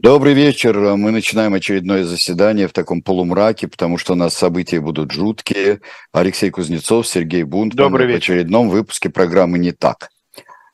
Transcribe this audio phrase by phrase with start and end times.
[0.00, 0.78] Добрый вечер.
[0.78, 5.80] Мы начинаем очередное заседание в таком полумраке, потому что у нас события будут жуткие.
[6.12, 7.74] Алексей Кузнецов, Сергей Бунт.
[7.74, 8.34] Добрый вечер.
[8.34, 10.10] В очередном выпуске программы «Не так».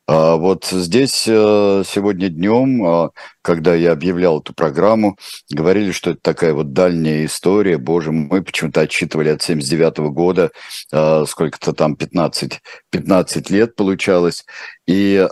[0.07, 3.11] А, вот здесь э, сегодня днем, а,
[3.41, 5.16] когда я объявлял эту программу,
[5.48, 7.79] говорили, что это такая вот дальняя история.
[7.79, 10.50] Боже мой, почему-то отсчитывали от 79 года,
[10.93, 12.61] а, сколько-то там 15,
[12.91, 14.45] 15 лет получалось.
[14.86, 15.27] И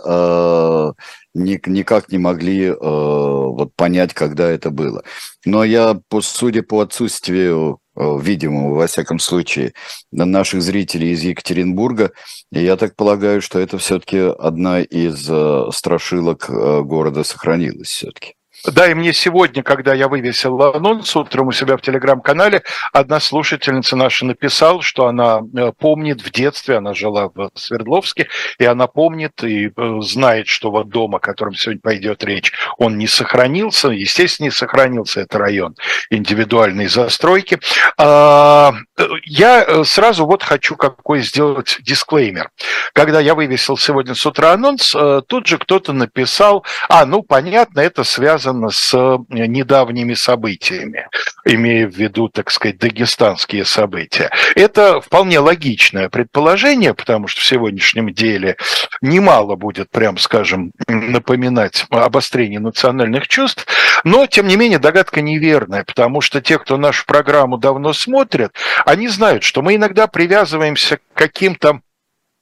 [1.33, 5.03] никак не могли вот понять, когда это было.
[5.45, 9.73] Но я, судя по отсутствию Э, видимого, во всяком случае,
[10.11, 12.11] наших зрителей из Екатеринбурга.
[12.51, 18.33] Я так полагаю, что это все-таки одна из э, страшилок э, города сохранилась все-таки.
[18.65, 22.63] Да, и мне сегодня, когда я вывесил анонс утром у себя в телеграм-канале,
[22.93, 28.63] одна слушательница наша написала, что она э, помнит в детстве, она жила в Свердловске, и
[28.63, 33.05] она помнит и э, знает, что вот дом, о котором сегодня пойдет речь, он не
[33.05, 35.75] сохранился, естественно, не сохранился, это район
[36.09, 37.59] индивидуальной застройки.
[37.97, 42.49] А, э, я сразу вот хочу какой сделать дисклеймер.
[42.93, 44.95] Когда я вывесил сегодня с утра анонс,
[45.27, 51.07] тут же кто-то написал, а, ну, понятно, это связано связано с э, недавними событиями,
[51.45, 54.29] имея в виду, так сказать, дагестанские события.
[54.55, 58.57] Это вполне логичное предположение, потому что в сегодняшнем деле
[59.01, 63.65] немало будет, прям скажем, напоминать обострение национальных чувств,
[64.03, 68.53] но, тем не менее, догадка неверная, потому что те, кто нашу программу давно смотрят,
[68.85, 71.79] они знают, что мы иногда привязываемся к каким-то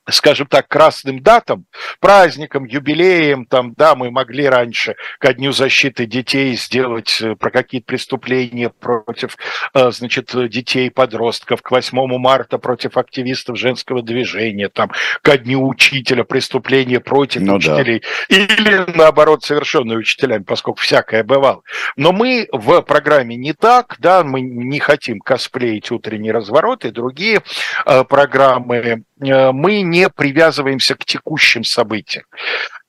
[0.09, 1.65] скажем так, красным датам,
[1.99, 7.85] праздникам, юбилеям, там, да, мы могли раньше ко Дню защиты детей сделать э, про какие-то
[7.85, 9.37] преступления против,
[9.73, 14.91] э, значит, детей, подростков, к 8 марта против активистов женского движения, там,
[15.21, 18.35] ко Дню учителя преступления против ну, учителей, да.
[18.35, 21.61] или, наоборот, совершенные учителями, поскольку всякое бывало.
[21.95, 27.41] Но мы в программе не так, да, мы не хотим косплеить утренний разворот и другие
[27.85, 32.25] э, программы, мы не привязываемся к текущим событиям.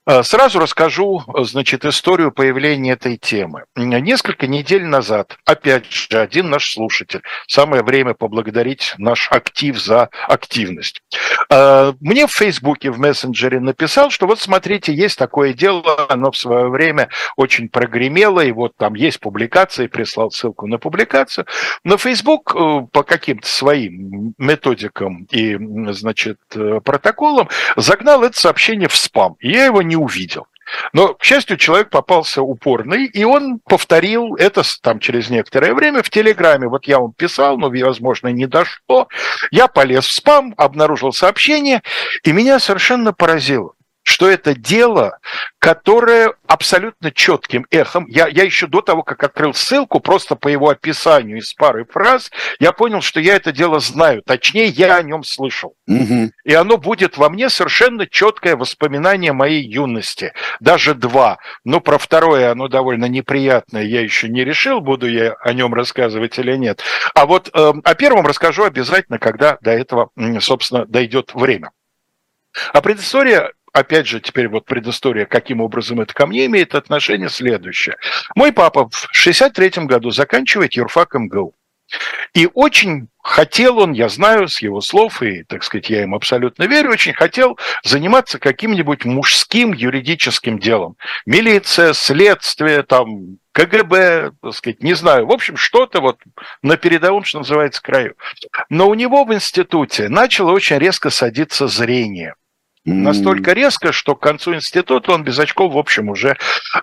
[0.05, 3.65] Э, сразу расскажу, значит, историю появления этой темы.
[3.77, 11.03] Несколько недель назад, опять же, один наш слушатель, самое время поблагодарить наш актив за активность.
[11.51, 16.37] Э, мне в Фейсбуке, в мессенджере написал, что вот смотрите, есть такое дело, оно в
[16.37, 21.47] свое время очень прогремело, и вот там есть публикация, прислал ссылку на публикацию.
[21.85, 25.57] Но Фейсбук э, по каким-то своим методикам и,
[25.93, 26.39] значит,
[26.85, 29.37] протоколам загнал это сообщение в спам.
[29.39, 30.47] И я его не не увидел.
[30.95, 36.09] Но, к счастью, человек попался упорный, и он повторил это там через некоторое время в
[36.09, 36.69] Телеграме.
[36.69, 39.09] Вот я вам писал, но, возможно, не дошло.
[39.51, 41.83] Я полез в спам, обнаружил сообщение,
[42.23, 45.19] и меня совершенно поразило что это дело,
[45.59, 50.69] которое абсолютно четким эхом, я, я еще до того, как открыл ссылку, просто по его
[50.69, 55.23] описанию из пары фраз, я понял, что я это дело знаю, точнее, я о нем
[55.23, 55.75] слышал.
[55.87, 56.31] Угу.
[56.45, 61.39] И оно будет во мне совершенно четкое воспоминание моей юности, даже два.
[61.65, 66.39] Но про второе оно довольно неприятное, я еще не решил, буду я о нем рассказывать
[66.39, 66.83] или нет.
[67.15, 71.71] А вот э, о первом расскажу обязательно, когда до этого, собственно, дойдет время.
[72.73, 77.97] А предыстория опять же, теперь вот предыстория, каким образом это ко мне имеет отношение, следующее.
[78.35, 81.55] Мой папа в 63 году заканчивает юрфак МГУ.
[82.33, 86.65] И очень хотел он, я знаю с его слов, и, так сказать, я им абсолютно
[86.65, 90.97] верю, очень хотел заниматься каким-нибудь мужским юридическим делом.
[91.27, 95.27] Милиция, следствие, там, КГБ, так сказать, не знаю.
[95.27, 96.19] В общем, что-то вот
[96.63, 98.15] на передовом, что называется, краю.
[98.71, 102.35] Но у него в институте начало очень резко садиться зрение.
[102.85, 106.37] Настолько резко, что к концу института он без очков, в общем, уже,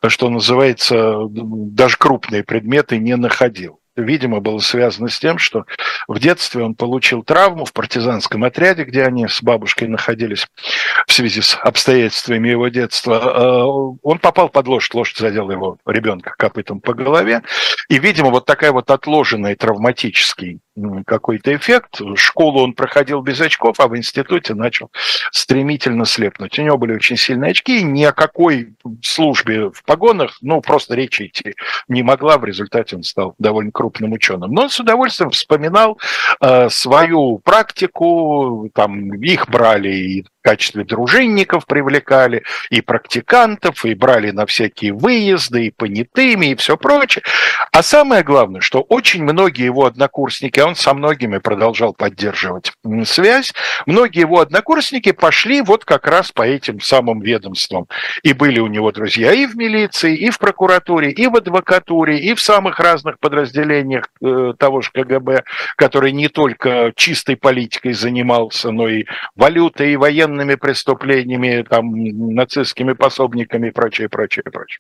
[0.07, 5.65] что называется, даже крупные предметы не находил видимо, было связано с тем, что
[6.07, 10.47] в детстве он получил травму в партизанском отряде, где они с бабушкой находились
[11.07, 13.13] в связи с обстоятельствами его детства.
[13.13, 17.43] Э, он попал под лошадь, лошадь задела его ребенка копытом по голове.
[17.89, 20.59] И, видимо, вот такая вот отложенный травматический
[21.05, 22.01] какой-то эффект.
[22.15, 24.91] Школу он проходил без очков, а в институте начал
[25.31, 26.57] стремительно слепнуть.
[26.59, 31.27] У него были очень сильные очки, ни о какой службе в погонах, ну, просто речи
[31.27, 31.55] идти
[31.87, 32.37] не могла.
[32.37, 34.51] В результате он стал довольно крупным ученым.
[34.51, 35.99] Но он с удовольствием вспоминал
[36.41, 44.45] э, свою практику, там их брали и качестве дружинников привлекали, и практикантов, и брали на
[44.45, 47.23] всякие выезды, и понятыми, и все прочее.
[47.71, 52.71] А самое главное, что очень многие его однокурсники, а он со многими продолжал поддерживать
[53.05, 53.53] связь.
[53.85, 57.87] Многие его однокурсники пошли вот как раз по этим самым ведомствам.
[58.23, 62.33] И были у него друзья и в милиции, и в прокуратуре, и в адвокатуре, и
[62.33, 65.43] в самых разных подразделениях э, того же КГБ,
[65.75, 69.05] который не только чистой политикой занимался, но и
[69.35, 69.95] валютой, и
[70.29, 71.91] военными преступлениями, там,
[72.33, 74.79] нацистскими пособниками и прочее, прочее, прочее.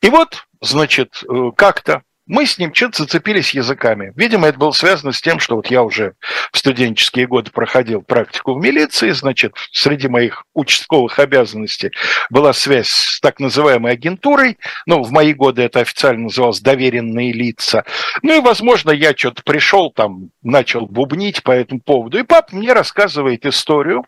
[0.00, 4.12] И вот, значит, э, как-то мы с ним что-то зацепились языками.
[4.16, 6.14] Видимо, это было связано с тем, что вот я уже
[6.52, 11.90] в студенческие годы проходил практику в милиции, значит, среди моих участковых обязанностей
[12.30, 17.84] была связь с так называемой агентурой, ну, в мои годы это официально называлось доверенные лица.
[18.22, 22.72] Ну и, возможно, я что-то пришел там, начал бубнить по этому поводу, и папа мне
[22.72, 24.04] рассказывает историю,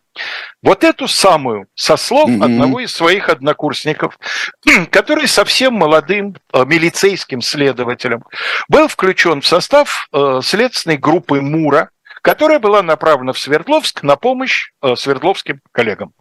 [0.62, 2.44] вот эту самую, со слов mm-hmm.
[2.44, 4.18] одного из своих однокурсников,
[4.90, 8.05] который совсем молодым э, милицейским следователем
[8.68, 11.90] был включен в состав э, следственной группы МУРа,
[12.22, 16.12] которая была направлена в Свердловск на помощь э, свердловским коллегам.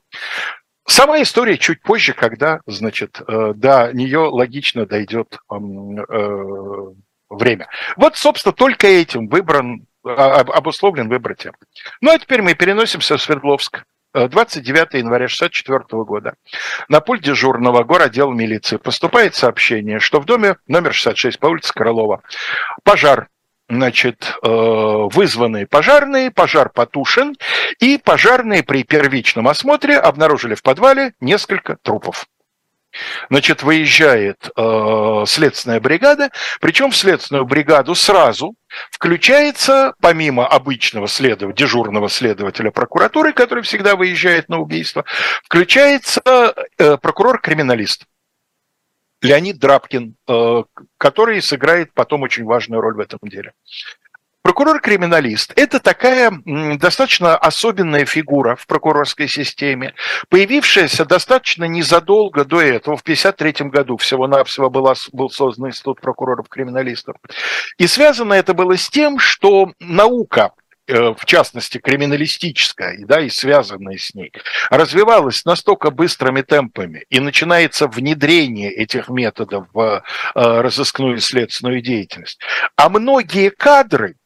[0.88, 5.40] Сама история чуть позже, когда, значит, до нее логично дойдет
[7.28, 7.68] время.
[7.98, 11.54] Вот, собственно, только этим выбран а, обусловлен выбор тем.
[12.02, 13.84] Ну а теперь мы переносимся в Свердловск.
[14.16, 16.36] 29 января 1964 года.
[16.88, 18.78] На пульт дежурного городела милиции.
[18.78, 22.22] Поступает сообщение, что в доме номер 66 по улице Крылова.
[22.84, 23.28] Пожар
[23.68, 27.36] значит, э, вызванные пожарные, пожар потушен,
[27.80, 32.28] и пожарные при первичном осмотре обнаружили в подвале несколько трупов.
[33.30, 36.30] Значит, выезжает э, следственная бригада,
[36.62, 38.56] причем в следственную бригаду сразу
[38.92, 45.06] включается, помимо обычного следов, дежурного следователя прокуратуры, который всегда выезжает на убийство,
[45.44, 46.22] включается
[46.78, 48.06] э, прокурор-криминалист.
[49.22, 50.64] Леонид Драбкин, э,
[50.98, 53.54] который сыграет потом очень важную роль в этом деле.
[54.46, 59.96] Прокурор-криминалист– это такая достаточно особенная фигура в прокурорской системе,
[60.30, 67.16] появившаяся достаточно незадолго до этого, в 1953 году всего-навсего была, был создан Институт прокуроров-криминалистов.
[67.80, 70.52] И связано это было с тем, что наука
[70.88, 74.32] э, в частности, криминалистическая, да, и связанная с ней,
[74.70, 80.04] развивалась настолько быстрыми темпами, и начинается внедрение этих методов в
[80.36, 82.40] э, разыскную и следственную деятельность.
[82.76, 84.18] А многие кадры,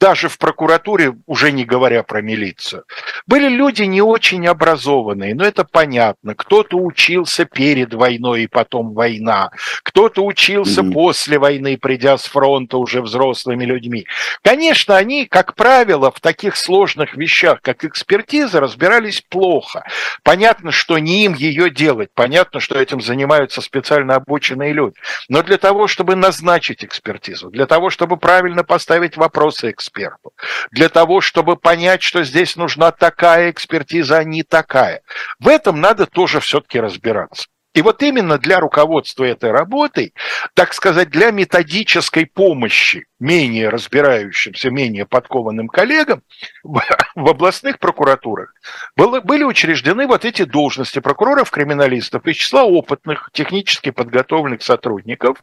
[0.00, 2.84] даже в прокуратуре, уже не говоря про милицию,
[3.26, 6.34] были люди не очень образованные, но это понятно.
[6.34, 9.50] Кто-то учился перед войной и потом война,
[9.82, 10.92] кто-то учился mm-hmm.
[10.92, 14.06] после войны, придя с фронта уже взрослыми людьми.
[14.42, 19.84] Конечно, они, как правило, в таких сложных вещах, как экспертиза, разбирались плохо.
[20.22, 24.96] Понятно, что не им ее делать, понятно, что этим занимаются специально обученные люди.
[25.28, 30.32] Но для того, чтобы назначить экспертизу, для того, чтобы правильно поставить вопросы экспертизы, эксперту.
[30.70, 35.02] Для того, чтобы понять, что здесь нужна такая экспертиза, а не такая.
[35.38, 37.46] В этом надо тоже все-таки разбираться.
[37.72, 40.12] И вот именно для руководства этой работой,
[40.54, 46.22] так сказать, для методической помощи менее разбирающимся, менее подкованным коллегам
[46.64, 46.82] в,
[47.14, 48.52] областных прокуратурах
[48.96, 55.38] были учреждены вот эти должности прокуроров-криминалистов из числа опытных, технически подготовленных сотрудников,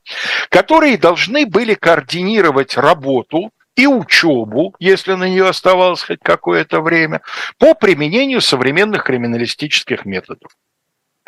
[0.50, 7.22] которые должны были координировать работу и учебу, если на нее оставалось хоть какое-то время,
[7.60, 10.52] по применению современных криминалистических методов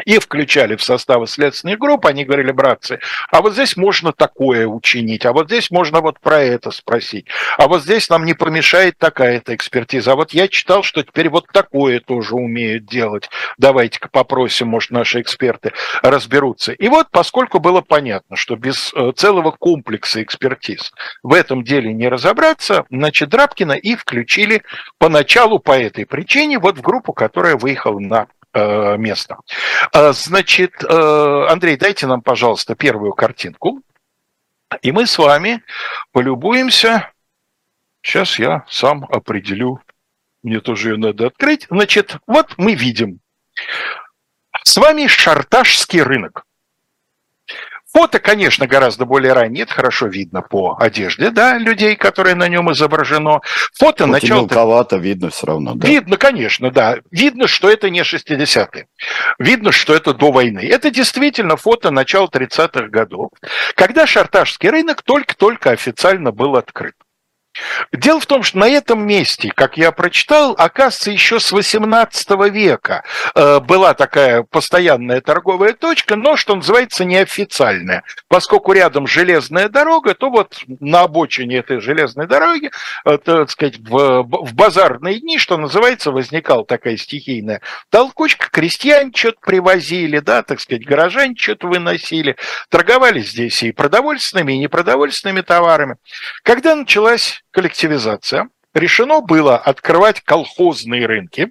[0.06, 3.00] и включали в составы следственных групп, они говорили, братцы,
[3.32, 7.28] а вот здесь можно такое учинить, а вот здесь можно вот про это спросить,
[7.58, 11.48] а вот здесь нам не помешает такая-то экспертиза, а вот я читал, что теперь вот
[11.52, 16.72] такое тоже умеют делать, давайте-ка попросим, может, наши эксперты разберутся.
[16.74, 20.92] И вот, поскольку было понятно, что без э, целого комплекса экспертиз
[21.24, 24.64] в этом деле не разобраться, значит, Драбкина и включили
[24.98, 29.38] поначалу по этой причине вот в группу, которая выехала на место.
[29.92, 33.82] А, значит, э, Андрей, дайте нам, пожалуйста, первую картинку.
[34.82, 35.64] И мы с вами
[36.12, 37.12] полюбуемся.
[38.02, 39.82] Сейчас я сам определю.
[40.42, 41.68] Мне тоже ее надо открыть.
[41.70, 43.20] Значит, вот мы видим.
[44.64, 46.46] С вами Шарташский рынок.
[47.92, 52.72] Фото, конечно, гораздо более раннее, это хорошо видно по одежде, да, людей, которые на нем
[52.72, 53.42] изображено.
[53.74, 54.42] Фото Хоть начала...
[54.42, 55.88] мелковато видно все равно, да?
[55.88, 56.98] Видно, конечно, да.
[57.10, 58.88] Видно, что это не 60-е.
[59.40, 60.60] Видно, что это до войны.
[60.60, 63.32] Это действительно фото начала 30-х годов,
[63.76, 66.94] когда шарташский рынок только-только официально был открыт.
[67.92, 73.04] Дело в том, что на этом месте, как я прочитал, оказывается, еще с 18 века
[73.36, 78.04] э, была такая постоянная торговая точка, но, что называется, неофициальная.
[78.28, 82.72] Поскольку рядом железная дорога, то вот на обочине этой железной дороги,
[83.06, 89.40] э, так сказать, в, в базарные дни, что называется, возникала такая стихийная толкучка, крестьяне что-то
[89.42, 92.38] привозили, да, так сказать, горожане что-то выносили,
[92.70, 95.96] торговали здесь и продовольственными, и непродовольственными товарами.
[96.44, 101.50] Когда началась коллективизация, решено было открывать колхозные рынки,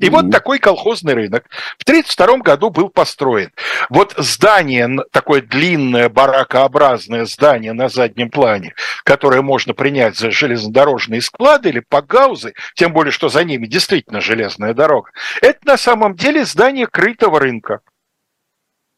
[0.00, 1.46] и вот такой колхозный рынок
[1.76, 3.50] в 1932 году был построен.
[3.90, 11.70] Вот здание, такое длинное баракообразное здание на заднем плане, которое можно принять за железнодорожные склады
[11.70, 15.10] или погаузы, тем более, что за ними действительно железная дорога,
[15.40, 17.80] это на самом деле здание крытого рынка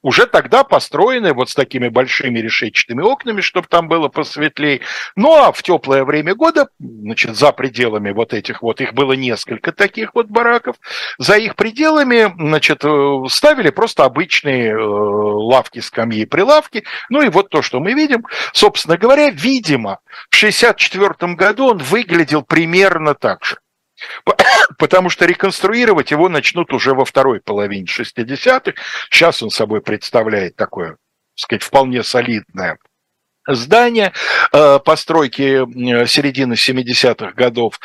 [0.04, 4.82] уже тогда построены вот с такими большими решетчатыми окнами, чтобы там было посветлее.
[5.16, 9.72] Ну а в теплое время года, значит, за пределами вот этих вот, их было несколько
[9.72, 10.76] таких вот бараков,
[11.18, 16.84] за их пределами, значит, э, ставили просто обычные э, лавки, скамьи, прилавки.
[17.08, 22.42] Ну и вот то, что мы видим, собственно говоря, видимо, в 1964 году он выглядел
[22.42, 23.56] примерно так же.
[24.78, 28.72] потому что реконструировать его начнут уже во второй половине 60-х.
[29.10, 30.98] Сейчас он собой представляет такое, так
[31.36, 32.78] сказать, вполне солидное
[33.46, 34.12] здание
[34.52, 35.66] э, постройки
[36.06, 37.78] середины 70-х годов.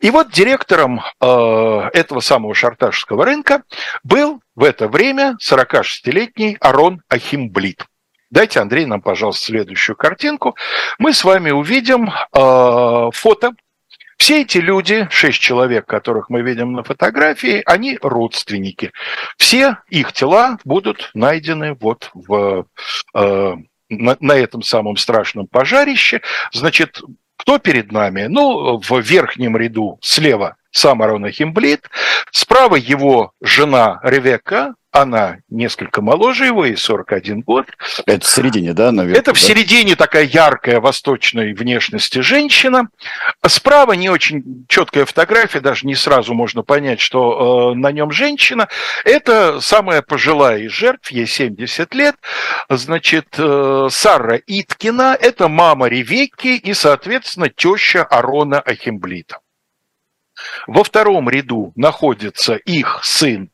[0.00, 3.62] И вот директором э, этого самого шарташского рынка
[4.04, 7.86] был в это время 46-летний Арон Ахимблит.
[8.30, 10.56] Дайте, Андрей, нам, пожалуйста, следующую картинку.
[10.98, 13.52] Мы с вами увидим э, фото
[14.20, 18.92] все эти люди, шесть человек, которых мы видим на фотографии, они родственники.
[19.38, 22.66] Все их тела будут найдены вот в,
[23.14, 23.54] э,
[23.88, 26.20] на, на этом самом страшном пожарище.
[26.52, 27.00] Значит,
[27.38, 28.26] кто перед нами?
[28.26, 31.88] Ну, в верхнем ряду слева сам Арон Ахимблит,
[32.30, 37.66] справа его жена Ревека, она несколько моложе его, ей 41 год.
[38.06, 39.20] Это в середине, да, наверное?
[39.20, 39.40] Это в да?
[39.40, 42.88] середине такая яркая восточной внешности женщина.
[43.46, 48.68] Справа не очень четкая фотография, даже не сразу можно понять, что э, на нем женщина.
[49.04, 52.16] Это самая пожилая из жертв, ей 70 лет.
[52.68, 59.38] Значит, э, Сара Иткина, это мама Ревекки и, соответственно, теща Арона Ахимблита.
[60.66, 63.50] Во втором ряду находится их сын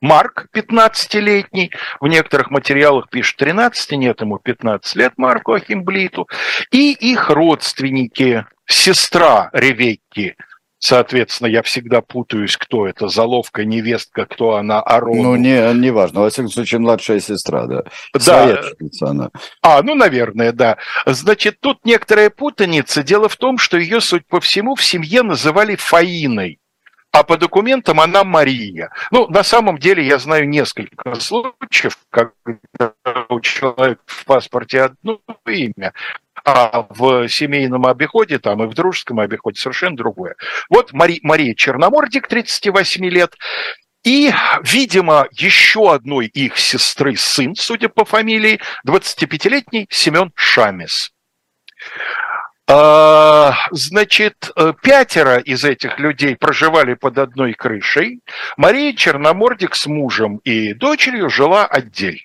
[0.00, 6.28] Марк, 15-летний, в некоторых материалах пишут 13, нет ему 15 лет Марку Ахимблиту,
[6.70, 10.36] и их родственники, сестра Ревекки,
[10.82, 15.18] Соответственно, я всегда путаюсь, кто это, заловка, невестка, кто она, Арон.
[15.18, 16.22] Ну, не, не важно.
[16.22, 17.84] Во всяком случае, младшая сестра, да.
[18.14, 18.62] Да.
[19.02, 19.30] она.
[19.60, 20.78] А, ну, наверное, да.
[21.04, 23.02] Значит, тут некоторая путаница.
[23.02, 26.59] Дело в том, что ее, суть по всему, в семье называли Фаиной
[27.12, 28.90] а по документам она Мария.
[29.10, 32.94] Ну, на самом деле я знаю несколько случаев, когда
[33.28, 35.92] у человека в паспорте одно имя,
[36.44, 40.36] а в семейном обиходе там и в дружеском обиходе совершенно другое.
[40.68, 43.36] Вот Мари, Мария Черномордик, 38 лет,
[44.02, 51.12] и, видимо, еще одной их сестры сын, судя по фамилии, 25-летний Семен Шамис.
[52.72, 58.20] А, значит, э, пятеро из этих людей проживали под одной крышей.
[58.56, 62.20] Мария Черномордик с мужем и дочерью жила отдельно.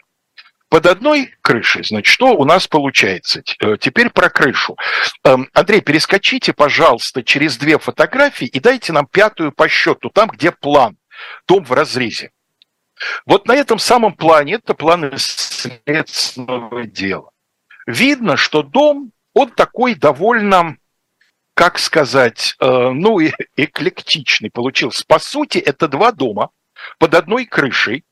[0.69, 3.41] Под одной крышей, значит, что у нас получается?
[3.59, 4.77] Э, теперь про крышу.
[5.23, 10.51] Эм, Андрей, перескочите, пожалуйста, через две фотографии и дайте нам пятую по счету, там, где
[10.51, 10.95] план,
[11.47, 12.29] дом в разрезе.
[13.25, 17.31] Вот на этом самом плане, это план следственного дела.
[17.87, 20.77] Видно, что дом он такой довольно,
[21.53, 23.19] как сказать, э, ну,
[23.55, 25.03] эклектичный получился.
[25.07, 26.49] По сути, это два дома
[26.97, 28.03] под одной крышей,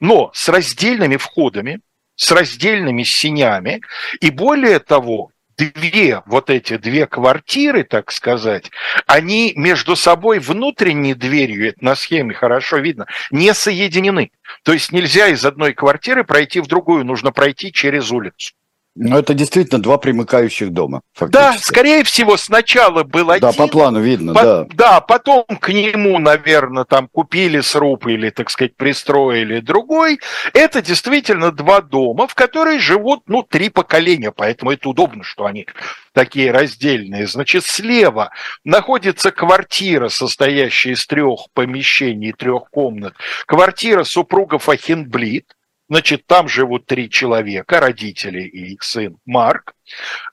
[0.00, 1.80] но с раздельными входами,
[2.16, 3.82] с раздельными синями,
[4.20, 8.70] и более того, две, вот эти две квартиры, так сказать,
[9.06, 14.32] они между собой внутренней дверью, это на схеме хорошо видно, не соединены.
[14.62, 18.54] То есть нельзя из одной квартиры пройти в другую, нужно пройти через улицу.
[18.96, 21.02] Ну, это действительно два примыкающих дома.
[21.18, 23.48] Да, скорее всего, сначала был один.
[23.48, 24.66] Да, по плану видно, по, да.
[24.72, 30.18] Да, потом к нему, наверное, там купили сруб или, так сказать, пристроили другой.
[30.54, 35.66] Это действительно два дома, в которые живут, ну, три поколения, поэтому это удобно, что они
[36.12, 37.28] такие раздельные.
[37.28, 38.30] Значит, слева
[38.64, 43.14] находится квартира, состоящая из трех помещений, трех комнат.
[43.46, 45.46] Квартира супругов Ахенблит,
[45.90, 49.74] Значит, там живут три человека, родители и их сын Марк.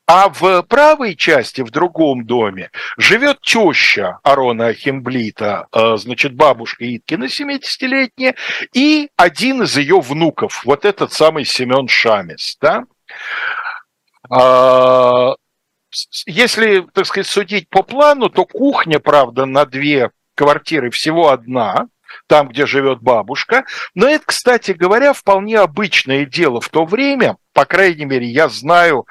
[0.05, 7.23] А в правой части, в другом доме, живет теща Арона Ахимблита, э, значит, бабушка Иткина
[7.23, 8.35] 70-летняя,
[8.71, 12.55] и один из ее внуков, вот этот самый Семен Шамис.
[12.61, 12.83] Да?
[14.29, 15.33] А,
[16.27, 21.87] если, так сказать, судить по плану, то кухня, правда, на две квартиры всего одна,
[22.27, 23.65] там, где живет бабушка.
[23.95, 29.05] Но это, кстати говоря, вполне обычное дело в то время, по крайней мере, я знаю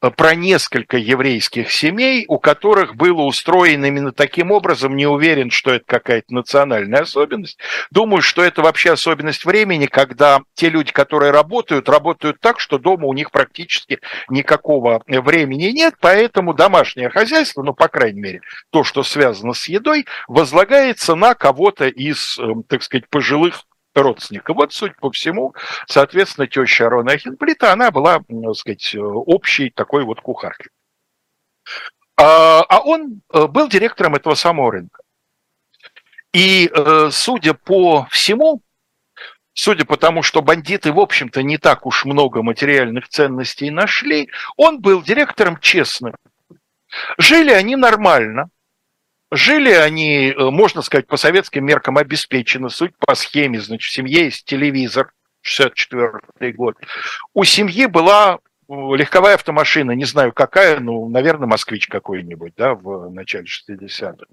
[0.00, 4.96] про несколько еврейских семей, у которых было устроено именно таким образом.
[4.96, 7.58] Не уверен, что это какая-то национальная особенность.
[7.90, 13.06] Думаю, что это вообще особенность времени, когда те люди, которые работают, работают так, что дома
[13.06, 18.40] у них практически никакого времени нет, поэтому домашнее хозяйство, ну, по крайней мере,
[18.70, 23.64] то, что связано с едой, возлагается на кого-то из, э, так сказать, пожилых
[24.02, 24.54] родственника.
[24.54, 25.54] Вот, судя по всему,
[25.86, 30.70] соответственно, теща Арона Ахинплита, она была, так сказать, общей такой вот кухаркой.
[32.16, 35.02] А, а он э, был директором этого самого рынка.
[36.32, 38.60] И, э, судя по всему,
[39.54, 44.80] судя по тому, что бандиты, в общем-то, не так уж много материальных ценностей нашли, он
[44.80, 46.14] был директором честным.
[47.18, 48.50] Жили они нормально,
[49.30, 54.24] Жили они, э, можно сказать, по советским меркам обеспечены, суть по схеме, значит, в семье
[54.24, 56.76] есть телевизор, 64 год.
[57.34, 63.10] У семьи была э, легковая автомашина, не знаю какая, ну, наверное, москвич какой-нибудь, да, в
[63.10, 64.24] начале 60-х.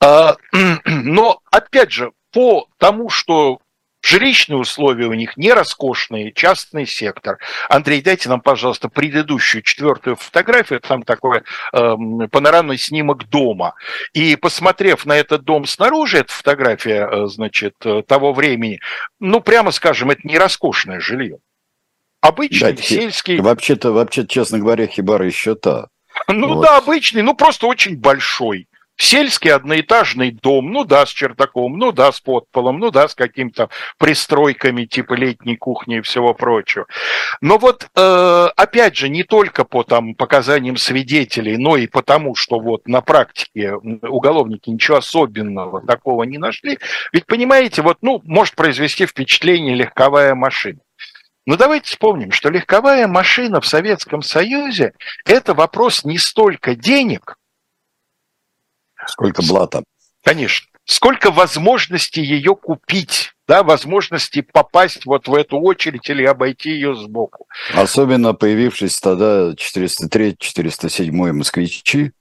[0.00, 0.36] А,
[0.84, 3.60] но, опять же, по тому, что
[4.02, 7.38] Жилищные условия у них не роскошные, частный сектор.
[7.68, 11.42] Андрей, дайте нам, пожалуйста, предыдущую четвертую фотографию, там такой
[11.72, 11.94] э,
[12.30, 13.74] панорамный снимок дома.
[14.14, 18.80] И посмотрев на этот дом снаружи, эта фотография, э, значит, э, того времени,
[19.18, 21.38] ну, прямо скажем, это не роскошное жилье.
[22.22, 23.40] Обычный, да, сельский...
[23.40, 25.88] Вообще-то, вообще честно говоря, хибара еще та.
[26.28, 26.62] Ну вот.
[26.62, 28.68] да, обычный, ну просто очень большой.
[29.00, 33.70] Сельский одноэтажный дом, ну да, с чердаком, ну да, с подполом, ну да, с какими-то
[33.96, 36.84] пристройками типа летней кухни и всего прочего.
[37.40, 42.60] Но вот, э, опять же, не только по там, показаниям свидетелей, но и потому, что
[42.60, 46.78] вот на практике уголовники ничего особенного такого не нашли.
[47.14, 50.80] Ведь, понимаете, вот, ну, может произвести впечатление легковая машина.
[51.46, 54.92] Но давайте вспомним, что легковая машина в Советском Союзе–
[55.24, 57.38] это вопрос не столько денег–
[59.10, 59.82] Сколько блата.
[60.24, 60.66] Конечно.
[60.84, 67.46] Сколько возможностей ее купить, да, возможности попасть вот в эту очередь или обойти ее сбоку.
[67.74, 72.12] Особенно появившись тогда 403-407 москвичи,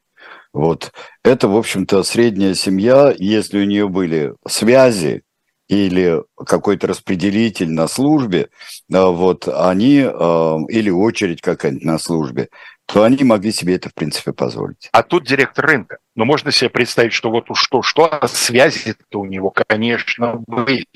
[0.51, 0.91] вот,
[1.23, 5.23] это, в общем-то, средняя семья, если у нее были связи,
[5.67, 8.49] или какой-то распределитель на службе,
[8.89, 12.49] вот они, э, или очередь какая-нибудь на службе,
[12.91, 14.89] то они могли себе это, в принципе, позволить.
[14.91, 15.99] А тут директор рынка.
[16.15, 20.87] Но можно себе представить, что вот что, что связи-то у него, конечно, были.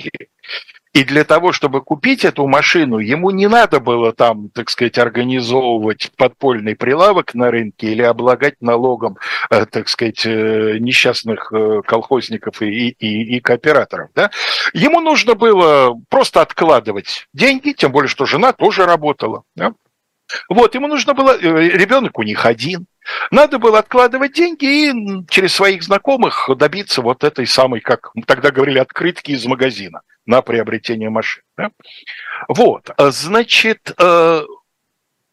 [0.93, 6.11] И для того, чтобы купить эту машину, ему не надо было там, так сказать, организовывать
[6.17, 9.17] подпольный прилавок на рынке или облагать налогом,
[9.49, 14.09] э, так сказать, э, несчастных э, колхозников и, и, и кооператоров.
[14.15, 14.29] Да?
[14.73, 19.43] Ему нужно было просто откладывать деньги, тем более, что жена тоже работала.
[19.55, 19.73] Да?
[20.49, 22.85] Вот, ему нужно было, э, ребенок у них один,
[23.31, 24.93] надо было откладывать деньги и
[25.29, 31.09] через своих знакомых добиться вот этой самой, как тогда говорили, открытки из магазина на приобретение
[31.09, 31.43] машин.
[31.57, 31.71] Да?
[32.47, 34.41] Вот, а значит, э,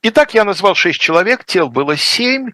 [0.03, 2.53] Итак, я назвал шесть человек, тел было семь.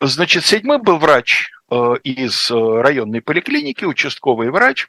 [0.00, 4.88] Значит, седьмым был врач э, из районной поликлиники, участковый врач.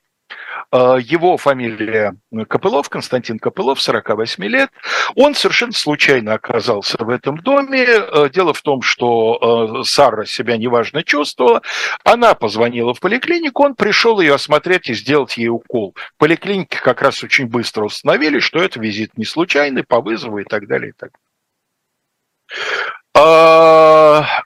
[0.71, 2.15] А, его фамилия
[2.47, 4.69] Копылов, Константин Копылов, 48 лет.
[5.15, 7.85] Он совершенно случайно оказался в этом доме.
[7.87, 11.61] А, дело в том, что а, Сара себя неважно чувствовала.
[12.03, 15.95] Она позвонила в поликлинику, он пришел ее осмотреть и сделать ей укол.
[15.95, 20.43] В поликлинике как раз очень быстро установили, что это визит не случайный, по вызову и
[20.43, 20.89] так далее.
[20.89, 21.19] И так далее.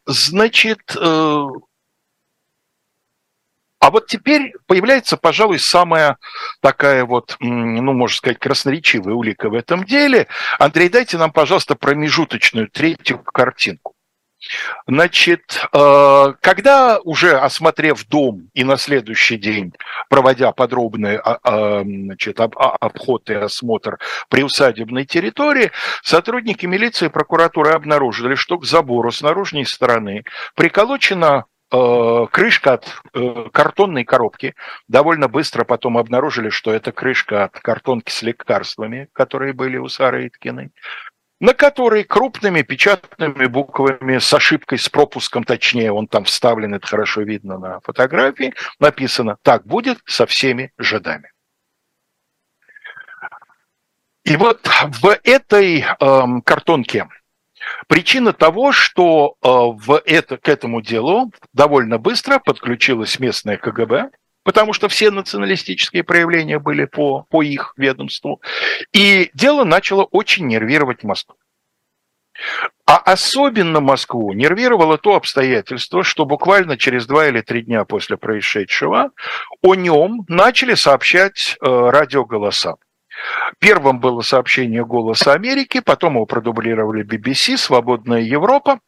[0.06, 1.47] Значит, э,
[3.84, 6.17] а вот теперь появляется, пожалуй, самая
[6.62, 10.28] такая вот, ну, можно сказать, красноречивая улика в этом деле.
[10.58, 13.93] Андрей, дайте нам, пожалуйста, промежуточную третью картинку.
[14.88, 19.74] Значит, э, когда уже осмотрев дом и на следующий день,
[20.10, 25.72] проводя подробный а, а, значит, а, обход и осмотр приусадебной территории,
[26.04, 30.24] сотрудники милиции и прокуратуры обнаружили, что к забору с наружной стороны
[30.56, 34.56] приколочена э, крышка от э, картонной коробки.
[34.88, 40.28] Довольно быстро потом обнаружили, что это крышка от картонки с лекарствами, которые были у Сары
[40.28, 40.72] Иткиной
[41.44, 47.24] на которой крупными печатными буквами с ошибкой, с пропуском, точнее, он там вставлен, это хорошо
[47.24, 51.34] видно на фотографии, написано «Так будет со всеми жидами».
[54.24, 57.10] И вот в этой э, картонке
[57.88, 64.10] причина того, что э, в это, к этому делу довольно быстро подключилась местная КГБ,
[64.43, 68.41] потому что все националистические проявления были по, по их ведомству.
[68.93, 71.36] И дело начало очень нервировать Москву.
[72.86, 79.12] А особенно Москву нервировало то обстоятельство, что буквально через два или три дня после происшедшего
[79.62, 82.76] о нем начали сообщать э, радиоголоса.
[83.60, 88.80] Первым было сообщение «Голоса Америки», потом его продублировали BBC, «Свободная Европа»,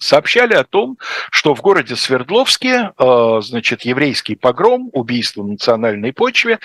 [0.00, 0.98] сообщали о том,
[1.30, 6.58] что в городе Свердловске, э, значит, еврейский погром, убийство на национальной почве,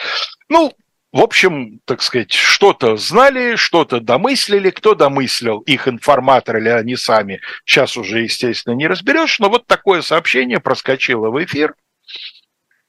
[0.50, 0.74] ну,
[1.12, 7.42] в общем, так сказать, что-то знали, что-то домыслили, кто домыслил, их информатор или они сами,
[7.66, 11.76] сейчас уже, естественно, не разберешь, но вот такое сообщение проскочило в эфир,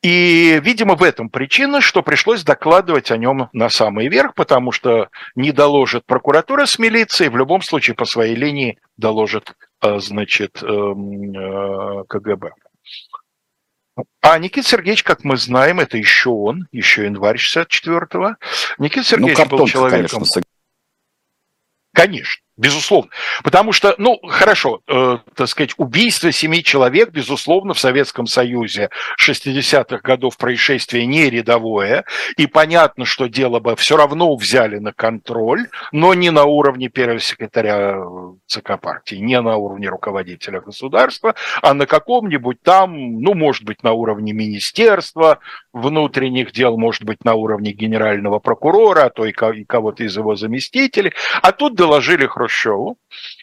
[0.03, 5.09] и, видимо, в этом причина, что пришлось докладывать о нем на самый верх, потому что
[5.35, 11.33] не доложит прокуратура с милицией, в любом случае по своей линии доложит, э, значит, эм,
[11.33, 12.53] э, КГБ.
[14.21, 18.37] А Никит Сергеевич, как мы знаем, это еще он, еще январь 64-го.
[18.79, 20.21] Никит ну, Сергеевич ну, был человеком...
[20.21, 20.43] Конечно.
[21.93, 22.43] конечно.
[22.59, 23.11] Безусловно.
[23.44, 30.01] Потому что, ну, хорошо, э, так сказать, убийство семи человек, безусловно, в Советском Союзе 60-х
[30.03, 32.05] годов происшествие не рядовое,
[32.37, 37.21] и понятно, что дело бы все равно взяли на контроль, но не на уровне первого
[37.21, 37.97] секретаря
[38.49, 43.92] ЦК партии, не на уровне руководителя государства, а на каком-нибудь там, ну, может быть, на
[43.92, 45.38] уровне министерства
[45.79, 51.12] внутренних дел, может быть, на уровне генерального прокурора, а то и кого-то из его заместителей.
[51.43, 52.99] А тут доложили Хрущеву.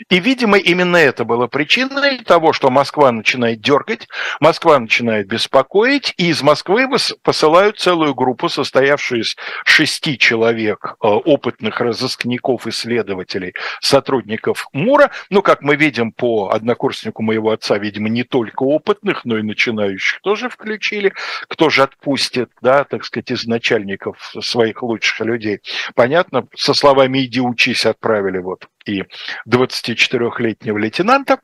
[0.09, 4.07] И, видимо, именно это было причиной того, что Москва начинает дергать,
[4.39, 6.87] Москва начинает беспокоить, и из Москвы
[7.23, 15.11] посылают целую группу, состоявшую из шести человек, э, опытных разыскников, исследователей, сотрудников МУРа.
[15.29, 20.21] Ну, как мы видим по однокурснику моего отца, видимо, не только опытных, но и начинающих
[20.21, 21.13] тоже включили.
[21.47, 22.24] Кто же отпустит,
[22.61, 25.61] да, так сказать, из начальников своих лучших людей?
[25.93, 29.03] Понятно, со словами «иди учись» отправили вот и
[29.47, 31.39] 24-летнего лейтенанта,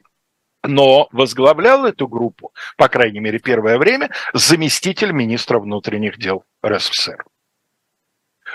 [0.64, 7.24] но возглавлял эту группу, по крайней мере, первое время, заместитель министра внутренних дел РСФСР.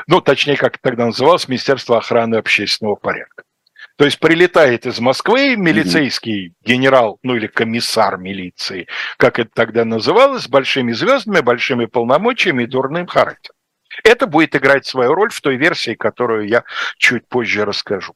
[0.06, 3.44] Ну, точнее, как тогда называлось, Министерство охраны общественного порядка.
[3.96, 10.42] То есть прилетает из Москвы милицейский генерал, ну или комиссар милиции, как это тогда называлось,
[10.42, 13.56] с большими звездами, большими полномочиями и дурным характером.
[14.04, 16.64] Это будет играть свою роль в той версии, которую я
[16.98, 18.14] чуть позже расскажу.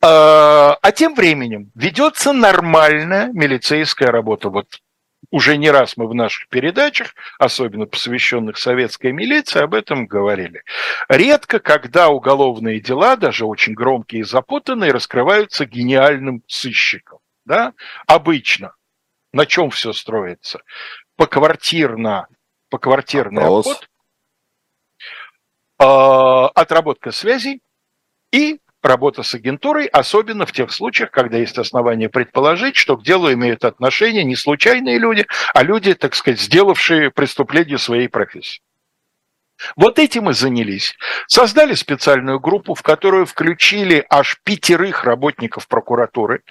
[0.00, 4.48] А, а тем временем ведется нормальная милицейская работа.
[4.48, 4.80] Вот
[5.34, 10.62] уже не раз мы в наших передачах, особенно посвященных советской милиции, об этом говорили.
[11.08, 17.18] Редко, когда уголовные дела, даже очень громкие и запутанные, раскрываются гениальным сыщиком.
[17.44, 17.72] Да?
[18.06, 18.76] Обычно.
[19.32, 20.62] На чем все строится?
[21.16, 22.28] Поквартирно,
[22.70, 23.66] поквартирный Опрос.
[23.66, 23.88] обход,
[25.80, 27.60] э, отработка связей
[28.30, 33.32] и работа с агентурой, особенно в тех случаях, когда есть основания предположить, что к делу
[33.32, 38.60] имеют отношение не случайные люди, а люди, так сказать, сделавшие преступление своей профессии.
[39.76, 40.96] Вот этим и занялись.
[41.26, 46.42] Создали специальную группу, в которую включили аж пятерых работников прокуратуры.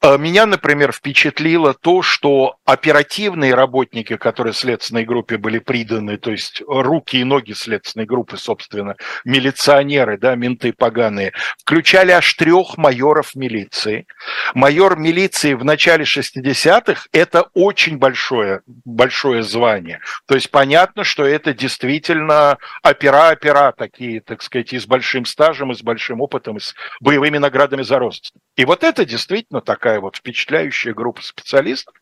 [0.00, 6.62] А, меня, например, впечатлило то, что оперативные работники, которые следственной группе были приданы, то есть
[6.66, 14.06] руки и ноги следственной группы, собственно, милиционеры, да, менты поганые, включали аж трех майоров милиции.
[14.54, 20.00] Майор милиции в начале 60-х– это очень большое, большое звание.
[20.26, 22.43] То есть понятно, что это действительно
[22.82, 27.38] опера-опера такие, так сказать, и с большим стажем, и с большим опытом, и с боевыми
[27.38, 28.32] наградами за рост.
[28.56, 31.94] И вот это действительно такая вот впечатляющая группа специалистов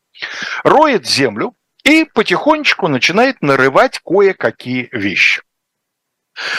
[0.64, 5.42] роет землю и потихонечку начинает нарывать кое-какие вещи.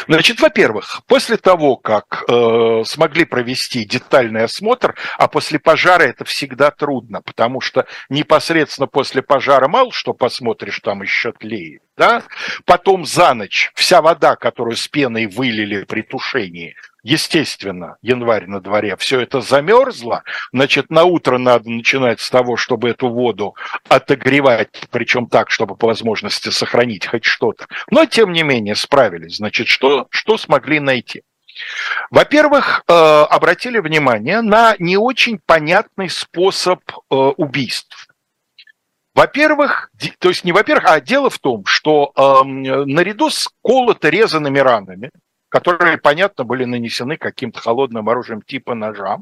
[0.07, 6.69] Значит, во-первых, после того, как э, смогли провести детальный осмотр, а после пожара это всегда
[6.69, 11.81] трудно, потому что непосредственно после пожара мало что посмотришь, там еще тлеет.
[11.97, 12.23] Да?
[12.65, 18.95] потом за ночь вся вода, которую с пеной вылили при тушении, естественно, январь на дворе,
[18.97, 23.55] все это замерзло, значит, на утро надо начинать с того, чтобы эту воду
[23.89, 27.67] отогревать, причем так, чтобы по возможности сохранить хоть что-то.
[27.91, 29.37] Но, тем не менее, справились.
[29.37, 31.23] Значит, что, что смогли найти?
[32.09, 38.07] Во-первых, э, обратили внимание на не очень понятный способ э, убийств.
[39.15, 45.11] Во-первых, то есть не во-первых, а дело в том, что э, наряду с колото-резанными ранами,
[45.49, 49.19] которые, понятно, были нанесены каким-то холодным оружием типа ножа,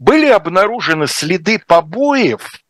[0.00, 2.64] были обнаружены следы побоев,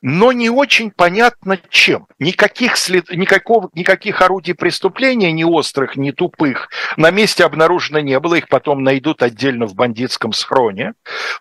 [0.00, 2.06] но не очень понятно чем.
[2.18, 3.10] Никаких, след...
[3.10, 3.70] никакого...
[3.74, 9.22] никаких орудий преступления, ни острых, ни тупых, на месте обнаружено не было, их потом найдут
[9.22, 10.94] отдельно в бандитском схроне.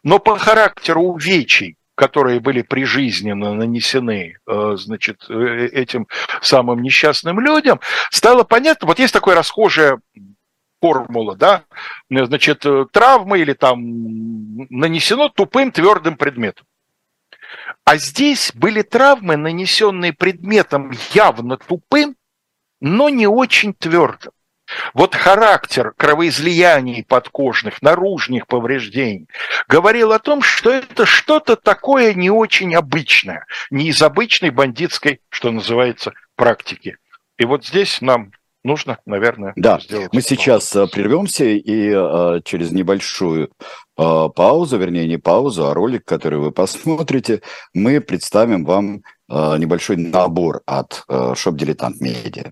[0.03, 6.07] Но по характеру увечий, которые были прижизненно нанесены э, значит, э, этим
[6.41, 7.79] самым несчастным людям,
[8.11, 9.99] стало понятно, вот есть такое расхожее
[10.81, 11.63] формула, да,
[12.09, 13.79] значит, э, травмы или там
[14.69, 16.67] нанесено тупым твердым предметом.
[17.85, 22.15] А здесь были травмы, нанесенные предметом явно тупым,
[22.81, 24.31] но не очень твердым.
[24.93, 29.27] Вот характер кровоизлияний подкожных, наружных повреждений
[29.67, 35.51] говорил о том, что это что-то такое не очень обычное, не из обычной бандитской, что
[35.51, 36.97] называется, практики.
[37.37, 38.31] И вот здесь нам
[38.63, 39.79] нужно, наверное, да.
[39.79, 40.09] сделать.
[40.11, 43.51] Мы сейчас э, прервемся и а, через небольшую
[43.95, 47.41] а, паузу, вернее не паузу, а ролик, который вы посмотрите,
[47.73, 52.51] мы представим вам а, небольшой набор от Shop Dilettant Media.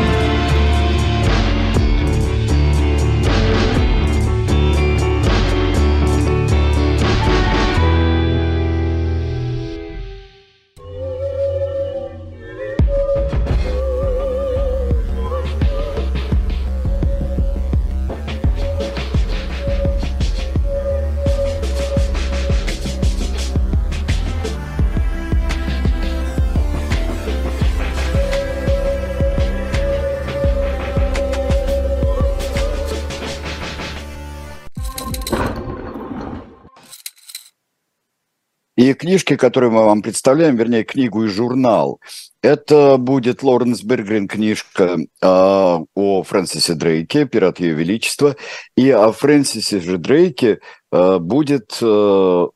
[39.11, 41.99] Книжки, которые мы вам представляем, вернее, книгу и журнал,
[42.41, 48.37] это будет Лоренс Бергрин книжка э, о Фрэнсисе Дрейке, «Пират Ее Величества»,
[48.77, 50.59] и о Фрэнсисе же Дрейке
[50.91, 52.47] будет э,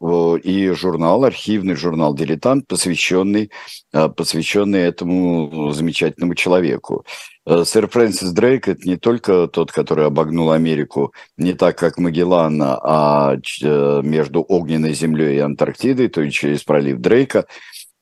[0.44, 3.52] и журнал, архивный журнал «Дилетант», посвященный,
[3.94, 7.06] э, посвященный этому замечательному человеку.
[7.48, 12.60] Э, сэр Фрэнсис Дрейк– это не только тот, который обогнул Америку не так, как Магеллан,
[12.62, 17.46] а э, между огненной землей и Антарктидой, то есть через пролив Дрейка.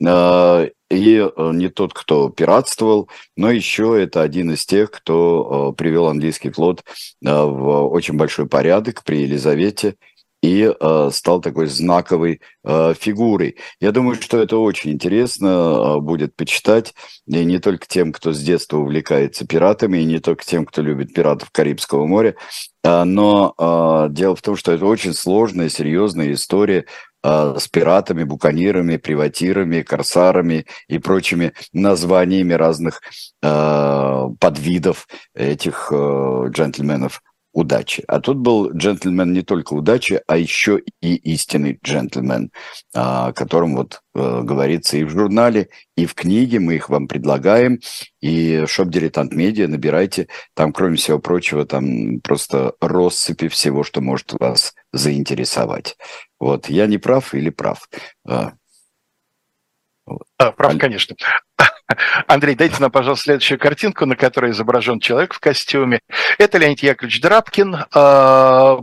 [0.06, 6.52] Э, и не тот, кто пиратствовал, но еще это один из тех, кто привел английский
[6.52, 6.84] флот
[7.20, 9.96] в очень большой порядок при Елизавете
[10.44, 13.56] и э, стал такой знаковой э, фигурой.
[13.80, 16.94] Я думаю, что это очень интересно э, будет почитать,
[17.26, 21.14] и не только тем, кто с детства увлекается пиратами, и не только тем, кто любит
[21.14, 22.36] пиратов Карибского моря,
[22.84, 26.88] э, но э, дело в том, что это очень сложная, серьезная история
[27.24, 33.02] э, с пиратами, буканирами, приватирами, корсарами и прочими названиями разных
[33.42, 37.22] э, подвидов этих э, джентльменов
[37.54, 38.04] удачи.
[38.08, 42.52] А тут был джентльмен не только удачи, а еще и истинный джентльмен,
[42.94, 46.60] о котором вот э, говорится и в журнале, и в книге.
[46.60, 47.80] Мы их вам предлагаем.
[48.22, 50.28] И шоп «Дилетант Медиа» набирайте.
[50.56, 55.96] Там, кроме всего прочего, там просто россыпи всего, что может вас заинтересовать.
[56.40, 57.88] Вот, я не прав или прав?
[58.28, 58.54] А,
[60.38, 61.16] а прав, конечно.
[62.28, 66.00] Андрей, дайте нам, пожалуйста, следующую картинку, на которой изображен человек в костюме.
[66.38, 67.86] Это Леонид Яковлевич Драбкин.
[67.94, 68.80] А,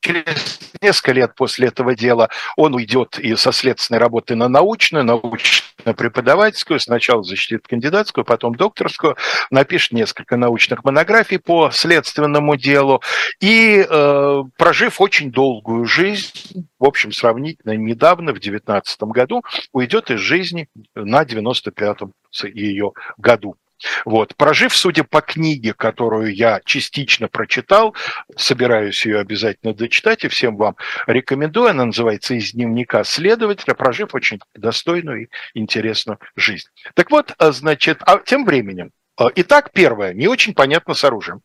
[0.00, 6.78] через несколько лет после этого дела он уйдет и со следственной работы на научную, научно-преподавательскую,
[6.80, 9.16] сначала защитит кандидатскую, потом докторскую,
[9.50, 13.02] напишет несколько научных монографий по следственному делу
[13.40, 19.42] и, э, прожив очень долгую жизнь, в общем, сравнительно недавно, в 2019 году,
[19.72, 23.56] уйдет из жизни на 95-м ее году.
[24.04, 24.36] Вот.
[24.36, 27.96] Прожив, судя по книге, которую я частично прочитал,
[28.36, 34.40] собираюсь ее обязательно дочитать и всем вам рекомендую, она называется «Из дневника следователя», прожив очень
[34.54, 36.68] достойную и интересную жизнь.
[36.92, 41.40] Так вот, а, значит, а тем временем, а, итак, первое, не очень понятно с оружием.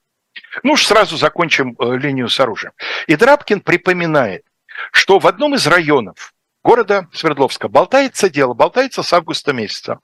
[0.64, 2.74] Ну уж сразу закончим э, линию с оружием.
[3.08, 4.44] И Драбкин припоминает,
[4.92, 10.00] что в одном из районов города Свердловска болтается дело, болтается с августа месяца,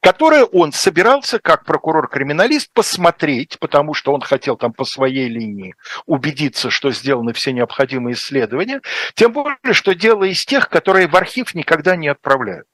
[0.00, 5.74] которое он собирался, как прокурор-криминалист, посмотреть, потому что он хотел там по своей линии
[6.06, 8.80] убедиться, что сделаны все необходимые исследования,
[9.14, 12.66] тем более, что дело из тех, которые в архив никогда не отправляют.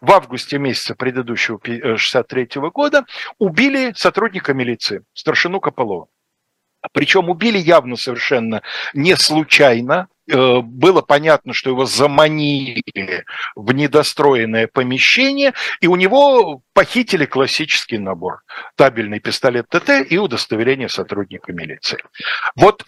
[0.00, 3.06] В августе месяца предыдущего 63 э, года
[3.38, 6.08] убили сотрудника милиции, старшину Копылова.
[6.92, 8.62] Причем убили явно совершенно
[8.94, 10.08] не случайно.
[10.30, 18.42] Э, было понятно, что его заманили в недостроенное помещение, и у него похитили классический набор.
[18.76, 21.98] Табельный пистолет ТТ и удостоверение сотрудника милиции.
[22.56, 22.84] Вот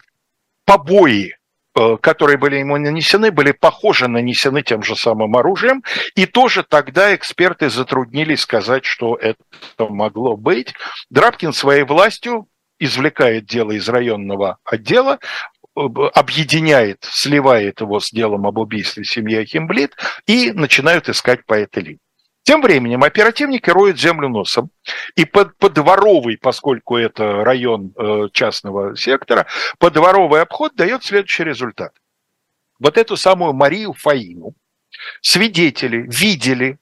[0.64, 1.36] побои
[1.74, 5.82] э, которые были ему нанесены, были похоже нанесены тем же самым оружием,
[6.14, 9.36] и тоже тогда эксперты затруднились сказать, что это
[9.78, 10.74] могло быть.
[11.10, 12.46] Драбкин своей властью
[12.84, 15.18] извлекает дело из районного отдела,
[15.74, 21.98] объединяет, сливает его с делом об убийстве семьи Ахимблит и начинают искать по этой линии.
[22.44, 24.70] Тем временем оперативники роют землю носом,
[25.14, 29.46] и под, подворовый, поскольку это район э, частного сектора,
[29.78, 31.92] подворовый обход дает следующий результат.
[32.80, 34.54] Вот эту самую Марию Фаину
[35.20, 36.78] свидетели видели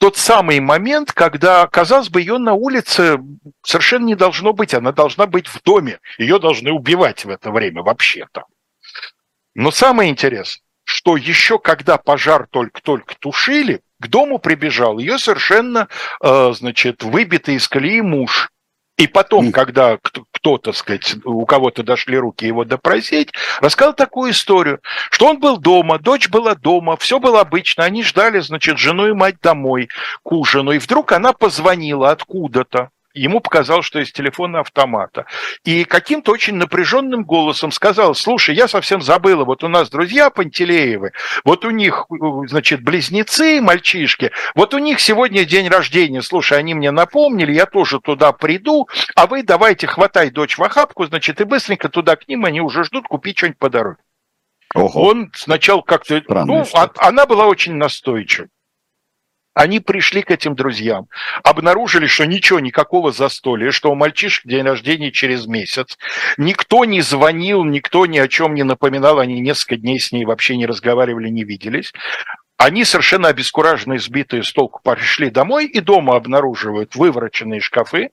[0.00, 3.18] тот самый момент, когда, казалось бы, ее на улице
[3.62, 7.82] совершенно не должно быть, она должна быть в доме, ее должны убивать в это время
[7.82, 8.44] вообще-то.
[9.54, 15.88] Но самое интересное, что еще когда пожар только-только тушили, к дому прибежал ее совершенно,
[16.22, 18.48] э, значит, выбитый из колеи муж,
[19.00, 19.98] и потом, когда
[20.32, 25.98] кто-то, сказать, у кого-то дошли руки его допросить, рассказал такую историю, что он был дома,
[25.98, 29.88] дочь была дома, все было обычно, они ждали, значит, жену и мать домой
[30.22, 35.26] к ужину, и вдруг она позвонила откуда-то, ему показалось, что из телефона автомата.
[35.64, 41.12] И каким-то очень напряженным голосом сказал, слушай, я совсем забыла, вот у нас друзья Пантелеевы,
[41.44, 42.06] вот у них,
[42.46, 48.00] значит, близнецы, мальчишки, вот у них сегодня день рождения, слушай, они мне напомнили, я тоже
[48.00, 52.44] туда приду, а вы давайте хватай дочь в охапку, значит, и быстренько туда к ним,
[52.44, 53.98] они уже ждут купить что-нибудь по дороге.
[54.74, 55.08] Ого.
[55.08, 56.22] Он сначала как-то...
[56.28, 58.48] ну, а, она была очень настойчива.
[59.60, 61.08] Они пришли к этим друзьям,
[61.42, 65.98] обнаружили, что ничего, никакого застолья, что у мальчишек день рождения через месяц.
[66.38, 70.56] Никто не звонил, никто ни о чем не напоминал, они несколько дней с ней вообще
[70.56, 71.92] не разговаривали, не виделись.
[72.56, 78.12] Они совершенно обескураженные, сбитые с толку, пришли домой и дома обнаруживают вывороченные шкафы,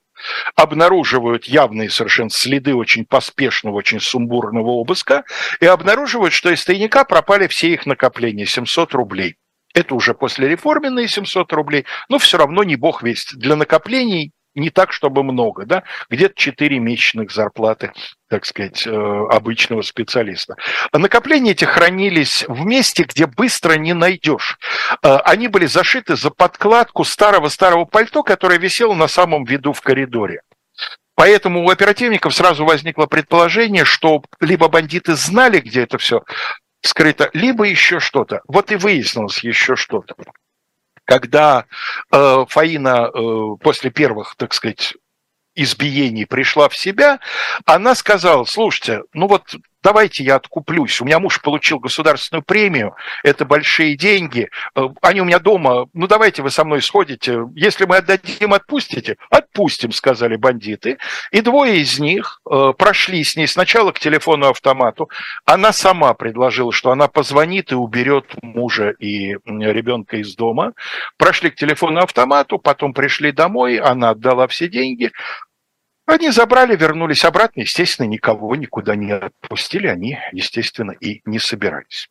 [0.54, 5.24] обнаруживают явные совершенно следы очень поспешного, очень сумбурного обыска
[5.60, 9.36] и обнаруживают, что из тайника пропали все их накопления, 700 рублей.
[9.74, 13.36] Это уже после реформенные 700 рублей, но все равно не бог весть.
[13.36, 17.92] Для накоплений не так, чтобы много, да, где-то 4 месячных зарплаты,
[18.28, 20.56] так сказать, э, обычного специалиста.
[20.92, 24.58] А накопления эти хранились в месте, где быстро не найдешь.
[25.02, 30.42] Э, они были зашиты за подкладку старого-старого пальто, которое висело на самом виду в коридоре.
[31.14, 36.22] Поэтому у оперативников сразу возникло предположение, что либо бандиты знали, где это все
[36.88, 38.42] скрыто, либо еще что-то.
[38.48, 40.16] Вот и выяснилось еще что-то.
[41.04, 41.66] Когда
[42.12, 44.94] э, Фаина э, после первых, так сказать,
[45.54, 47.20] избиений пришла в себя,
[47.64, 51.00] она сказала, слушайте, ну вот давайте я откуплюсь.
[51.00, 56.06] У меня муж получил государственную премию, это большие деньги, э, они у меня дома, ну
[56.06, 59.16] давайте вы со мной сходите, если мы отдадим, отпустите?
[59.30, 60.98] Отпустим, сказали бандиты.
[61.30, 65.08] И двое из них э, прошли с ней сначала к телефону-автомату,
[65.44, 70.72] она сама предложила, что она позвонит и уберет мужа и ребенка из дома.
[71.16, 75.12] Прошли к телефону-автомату, потом пришли домой, она отдала все деньги,
[76.08, 82.08] они забрали, вернулись обратно, естественно, никого никуда не отпустили, они, естественно, и не собирались.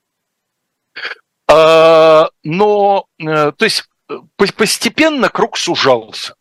[1.47, 3.89] А, но, э, то есть,
[4.35, 6.35] постепенно круг сужался.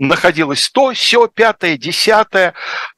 [0.00, 2.54] Находилось то, все, пятое, десятое.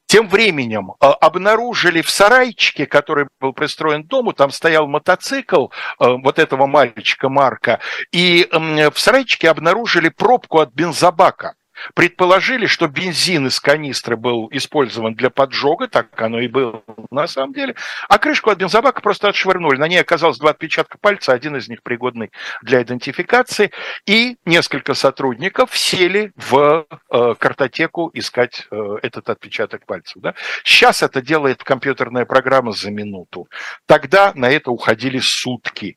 [0.06, 5.68] Тем временем э, обнаружили в сарайчике, который был пристроен к дому, там стоял мотоцикл э,
[5.98, 7.80] вот этого мальчика Марка,
[8.12, 11.54] и в сарайчике обнаружили пробку от бензобака–
[11.94, 17.52] предположили, что бензин из канистры был использован для поджога, так оно и было на самом
[17.52, 17.74] деле,
[18.08, 19.78] а крышку от бензобака просто отшвырнули.
[19.78, 22.30] На ней оказалось два отпечатка пальца, один из них пригодный
[22.62, 23.70] для идентификации,
[24.06, 30.22] и несколько сотрудников сели в э, картотеку искать э, этот отпечаток пальцев.
[30.22, 30.34] Да?
[30.64, 33.48] Сейчас это делает компьютерная программа за минуту.
[33.86, 35.96] Тогда на это уходили сутки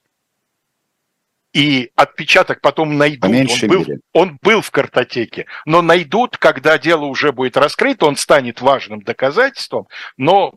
[1.54, 3.32] и отпечаток потом найдут.
[3.32, 8.62] Он был, он был в картотеке, но найдут, когда дело уже будет раскрыто, он станет
[8.62, 9.88] важным доказательством.
[10.18, 10.54] Но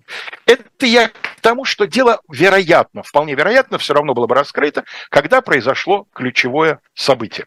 [0.47, 5.41] это я к тому, что дело вероятно, вполне вероятно, все равно было бы раскрыто, когда
[5.41, 7.47] произошло ключевое событие.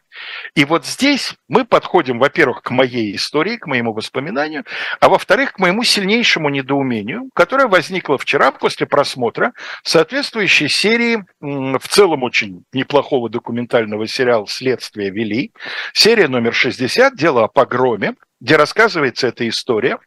[0.54, 4.64] И вот здесь мы подходим, во-первых, к моей истории, к моему воспоминанию,
[5.00, 12.22] а во-вторых, к моему сильнейшему недоумению, которое возникло вчера после просмотра соответствующей серии в целом
[12.22, 15.52] очень неплохого документального сериала «Следствие вели».
[15.92, 19.98] Серия номер 60 «Дело о погроме», где рассказывается эта история,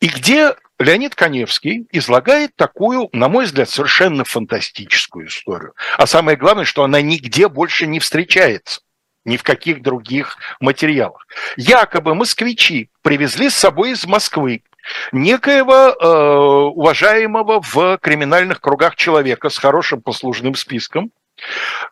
[0.00, 5.74] и где Леонид Коневский излагает такую, на мой взгляд, совершенно фантастическую историю.
[5.96, 8.80] А самое главное, что она нигде больше не встречается
[9.24, 11.26] ни в каких других материалах.
[11.56, 14.64] Якобы москвичи привезли с собой из Москвы
[15.12, 21.12] некоего э, уважаемого в криминальных кругах человека с хорошим послужным списком,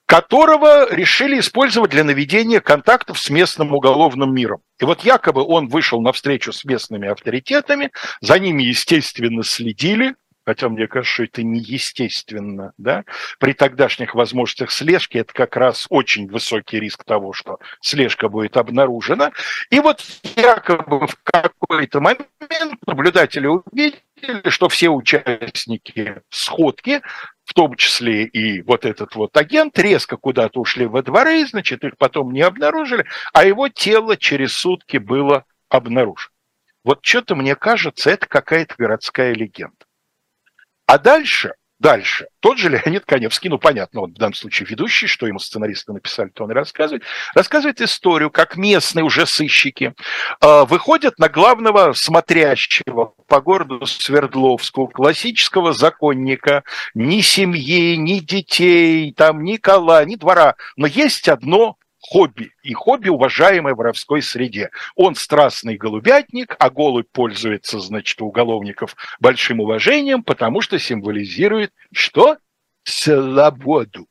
[0.06, 4.62] которого решили использовать для наведения контактов с местным уголовным миром.
[4.80, 7.90] И вот якобы он вышел на встречу с местными авторитетами,
[8.20, 10.14] за ними, естественно, следили,
[10.50, 13.04] хотя мне кажется, что это неестественно, да,
[13.38, 19.30] при тогдашних возможностях слежки это как раз очень высокий риск того, что слежка будет обнаружена.
[19.70, 20.02] И вот
[20.34, 22.26] якобы в какой-то момент
[22.84, 23.94] наблюдатели увидели,
[24.48, 27.00] что все участники сходки
[27.44, 31.96] в том числе и вот этот вот агент, резко куда-то ушли во дворы, значит, их
[31.96, 36.32] потом не обнаружили, а его тело через сутки было обнаружено.
[36.82, 39.84] Вот что-то, мне кажется, это какая-то городская легенда.
[40.90, 42.26] А дальше Дальше.
[42.40, 46.28] Тот же Леонид Коневский, ну, понятно, он в данном случае ведущий, что ему сценаристы написали,
[46.28, 49.94] то он и рассказывает, рассказывает историю, как местные уже сыщики
[50.42, 59.42] э, выходят на главного смотрящего по городу Свердловску, классического законника, ни семьи, ни детей, там,
[59.42, 64.70] ни кола, ни двора, но есть одно хобби, и хобби, уважаемое в воровской среде.
[64.96, 72.38] Он страстный голубятник, а голубь пользуется, значит, у уголовников большим уважением, потому что символизирует что?
[72.82, 74.06] Свободу.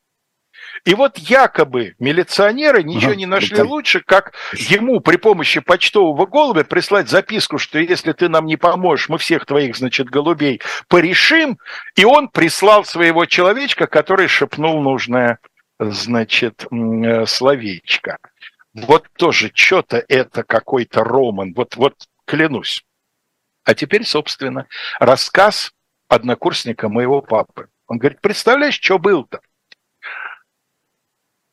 [0.86, 7.10] И вот якобы милиционеры ничего не нашли лучше, как ему при помощи почтового голубя прислать
[7.10, 11.58] записку, что если ты нам не поможешь, мы всех твоих, значит, голубей порешим.
[11.96, 15.40] И он прислал своего человечка, который шепнул нужное
[15.80, 18.18] значит, э, словечко.
[18.74, 22.84] Вот тоже что-то это какой-то роман, вот, вот клянусь.
[23.64, 24.68] А теперь, собственно,
[25.00, 25.74] рассказ
[26.08, 27.70] однокурсника моего папы.
[27.88, 29.42] Он говорит, представляешь, что был-то?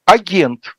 [0.04, 0.76] Агент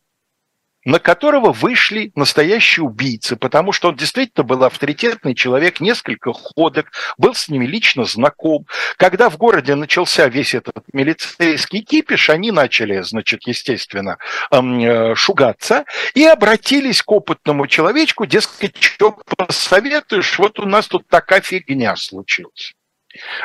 [0.87, 7.35] на которого вышли настоящие убийцы, потому что он действительно был авторитетный человек, несколько ходок, был
[7.35, 8.65] с ними лично знаком.
[8.95, 14.17] Когда в городе начался весь этот милицейский кипиш, они начали, значит, естественно,
[14.49, 15.83] э, шугаться
[16.13, 22.75] и обратились к опытному человечку, дескать, что посоветуешь, вот у нас тут такая фигня случилась.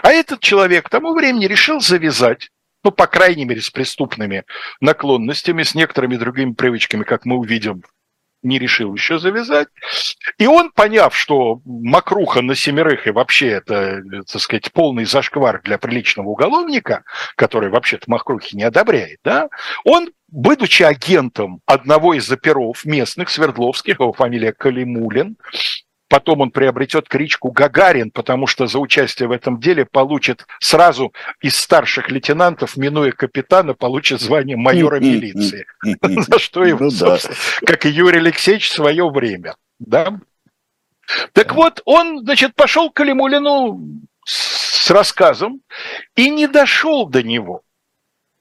[0.04, 2.51] А этот человек к тому времени решил завязать
[2.84, 4.44] ну, по крайней мере, с преступными
[4.80, 7.82] наклонностями, с некоторыми другими привычками, как мы увидим,
[8.42, 9.68] не решил еще завязать.
[10.38, 15.78] И он, поняв, что макруха на семерых и вообще это, так сказать, полный зашквар для
[15.78, 17.04] приличного уголовника,
[17.36, 19.48] который вообще-то макрухи не одобряет, да,
[19.84, 25.36] он, будучи агентом одного из оперов местных, Свердловских, его фамилия Калимулин,
[26.12, 31.56] Потом он приобретет кличку Гагарин, потому что за участие в этом деле получит сразу из
[31.56, 35.64] старших лейтенантов, минуя капитана, получит звание майора милиции.
[36.02, 37.16] За что его, ну
[37.64, 39.56] как и Юрий Алексеевич в свое время.
[39.78, 40.20] Да?
[41.32, 43.80] Так вот, он, значит, пошел к Калимулину
[44.26, 45.62] с рассказом
[46.14, 47.62] и не дошел до него.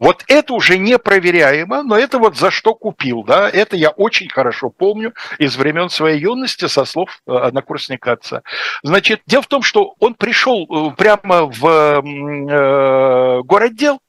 [0.01, 4.71] Вот это уже непроверяемо, но это вот за что купил, да, это я очень хорошо
[4.71, 8.41] помню из времен своей юности со слов э, однокурсника отца.
[8.81, 13.99] Значит, дело в том, что он пришел э, прямо в э, городдел,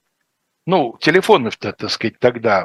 [0.64, 2.64] ну, телефонов-то, так сказать, тогда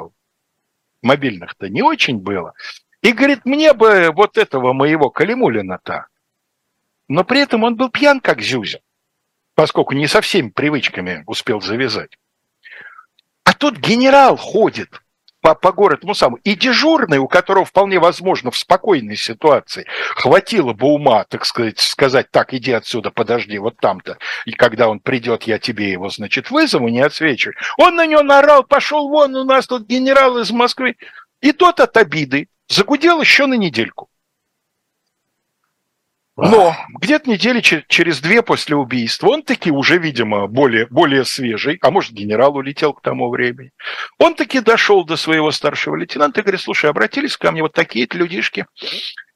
[1.02, 2.54] мобильных-то не очень было,
[3.02, 6.06] и говорит, мне бы вот этого моего Калимулина-то.
[7.10, 8.80] Но при этом он был пьян, как Зюзя,
[9.54, 12.18] поскольку не со всеми привычками успел завязать.
[13.48, 14.90] А тут генерал ходит
[15.40, 16.36] по, по городу самому.
[16.44, 19.86] И дежурный, у которого вполне возможно в спокойной ситуации
[20.16, 24.18] хватило бы ума, так сказать, сказать, так, иди отсюда, подожди, вот там-то.
[24.44, 27.56] И когда он придет, я тебе его, значит, вызову, не отсвечивай.
[27.78, 30.98] Он на него наорал, пошел вон, у нас тут генерал из Москвы.
[31.40, 34.10] И тот от обиды загудел еще на недельку.
[36.38, 41.90] Но где-то недели через две после убийства он таки уже, видимо, более, более свежий, а
[41.90, 43.72] может, генерал улетел к тому времени.
[44.20, 48.18] Он таки дошел до своего старшего лейтенанта и говорит, слушай, обратились ко мне вот такие-то
[48.18, 48.68] людишки,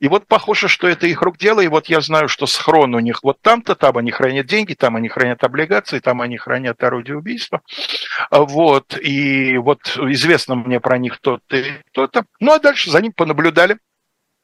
[0.02, 3.00] и вот похоже, что это их рук дело, и вот я знаю, что схрон у
[3.00, 7.18] них вот там-то, там они хранят деньги, там они хранят облигации, там они хранят орудие
[7.18, 7.62] убийства.
[8.32, 12.26] Вот, и вот известно мне про них то-то и то-то.
[12.40, 13.78] Ну, а дальше за ним понаблюдали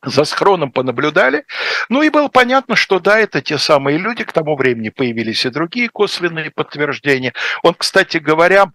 [0.03, 1.45] за схроном понаблюдали.
[1.89, 4.23] Ну и было понятно, что да, это те самые люди.
[4.23, 7.33] К тому времени появились и другие косвенные подтверждения.
[7.63, 8.71] Он, кстати говоря,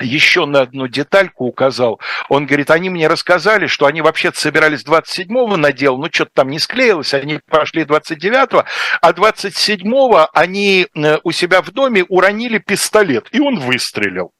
[0.00, 2.00] еще на одну детальку указал.
[2.28, 6.48] Он говорит, они мне рассказали, что они вообще-то собирались 27-го на дело, но что-то там
[6.48, 8.64] не склеилось, они пошли 29-го,
[9.00, 14.32] а 27-го они э, у себя в доме уронили пистолет, и он выстрелил.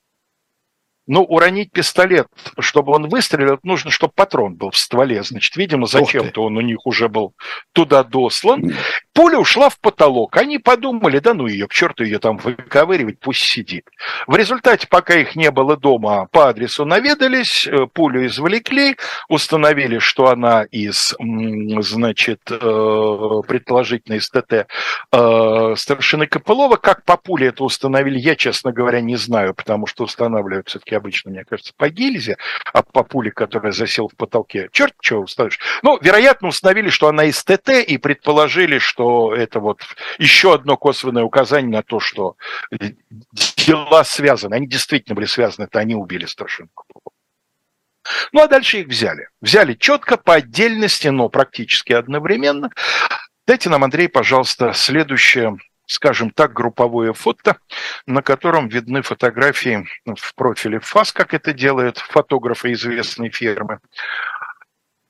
[1.13, 2.29] Ну, уронить пистолет,
[2.61, 5.25] чтобы он выстрелил, нужно, чтобы патрон был в стволе.
[5.25, 7.35] Значит, видимо, зачем-то он у них уже был
[7.73, 8.73] туда дослан.
[9.21, 10.39] Пуля ушла в потолок.
[10.39, 13.85] Они подумали, да ну ее, к черту ее там выковыривать, пусть сидит.
[14.27, 18.97] В результате, пока их не было дома, по адресу наведались, э, пулю извлекли,
[19.29, 24.67] установили, что она из, значит, э, предположительно из ТТ
[25.13, 26.77] э, старшины Копылова.
[26.77, 31.31] Как по пуле это установили, я, честно говоря, не знаю, потому что устанавливают все-таки обычно,
[31.31, 32.39] мне кажется, по гильзе,
[32.73, 35.59] а по пуле, которая засела в потолке, черт чего установишь.
[35.83, 39.83] Ну, вероятно, установили, что она из ТТ, и предположили, что это вот
[40.19, 42.37] еще одно косвенное указание на то, что
[43.57, 44.55] дела связаны.
[44.55, 46.85] Они действительно были связаны, это они убили Страшенко.
[48.33, 49.29] Ну, а дальше их взяли.
[49.41, 52.71] Взяли четко, по отдельности, но практически одновременно.
[53.47, 55.59] Дайте нам, Андрей, пожалуйста, следующее
[55.91, 57.59] скажем так, групповое фото,
[58.07, 63.81] на котором видны фотографии в профиле ФАС, как это делают фотографы известной фирмы.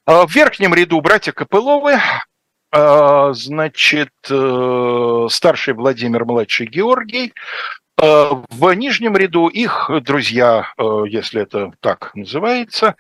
[0.06, 1.98] А в верхнем ряду братья Копыловы,
[2.72, 7.32] значит, э, старший Владимир, младший Георгий,
[8.00, 12.94] а, в нижнем ряду их друзья, э, если это так называется,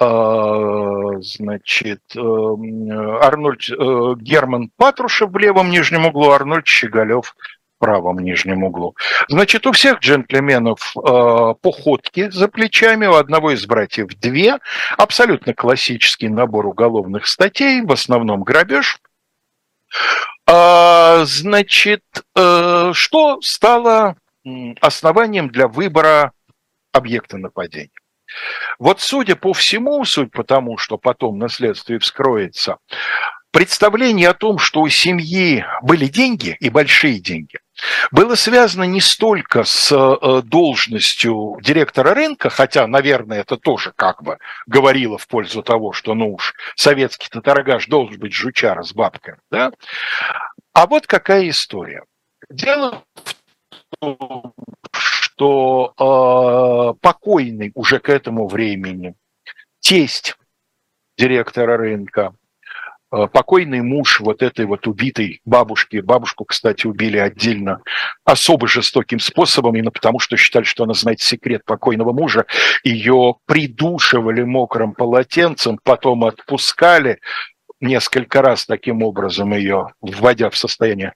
[0.00, 7.36] а, значит, э, Арнольд э, Герман Патрушев в левом нижнем углу, Арнольд Щеголев
[7.82, 8.94] правом нижнем углу.
[9.28, 14.60] Значит, у всех джентльменов э, походки за плечами, у одного из братьев две,
[14.96, 19.00] абсолютно классический набор уголовных статей, в основном грабеж.
[20.46, 22.04] А, значит,
[22.34, 24.14] что стало
[24.80, 26.30] основанием для выбора
[26.92, 27.90] объекта нападения?
[28.78, 32.76] Вот судя по всему, суть по тому, что потом на следствии вскроется,
[33.52, 37.60] представление о том, что у семьи были деньги и большие деньги,
[38.10, 44.38] было связано не столько с э, должностью директора рынка, хотя, наверное, это тоже как бы
[44.66, 49.72] говорило в пользу того, что, ну уж, советский торгаш должен быть жучара с бабками, да?
[50.72, 52.04] А вот какая история.
[52.50, 54.54] Дело в том,
[54.92, 59.14] что э, покойный уже к этому времени
[59.80, 60.36] тесть
[61.16, 62.34] директора рынка,
[63.32, 67.82] покойный муж вот этой вот убитой бабушки, бабушку, кстати, убили отдельно
[68.24, 72.46] особо жестоким способом, именно потому что считали, что она знает секрет покойного мужа,
[72.84, 77.20] ее придушивали мокрым полотенцем, потом отпускали,
[77.80, 81.14] несколько раз таким образом ее вводя в состояние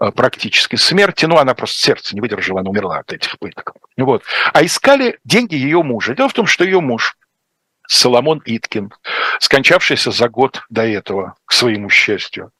[0.00, 3.74] Э, практически смерти, ну, она просто сердце не выдержала, она умерла от этих пыток.
[3.96, 4.22] Вот.
[4.52, 6.14] А искали деньги ее мужа.
[6.14, 7.16] Дело в том, что ее муж,
[7.88, 8.92] Соломон Иткин,
[9.40, 12.52] скончавшийся за год до этого, к своему счастью,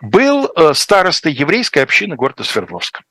[0.00, 3.02] был э, старостой еврейской общины города Свердловска.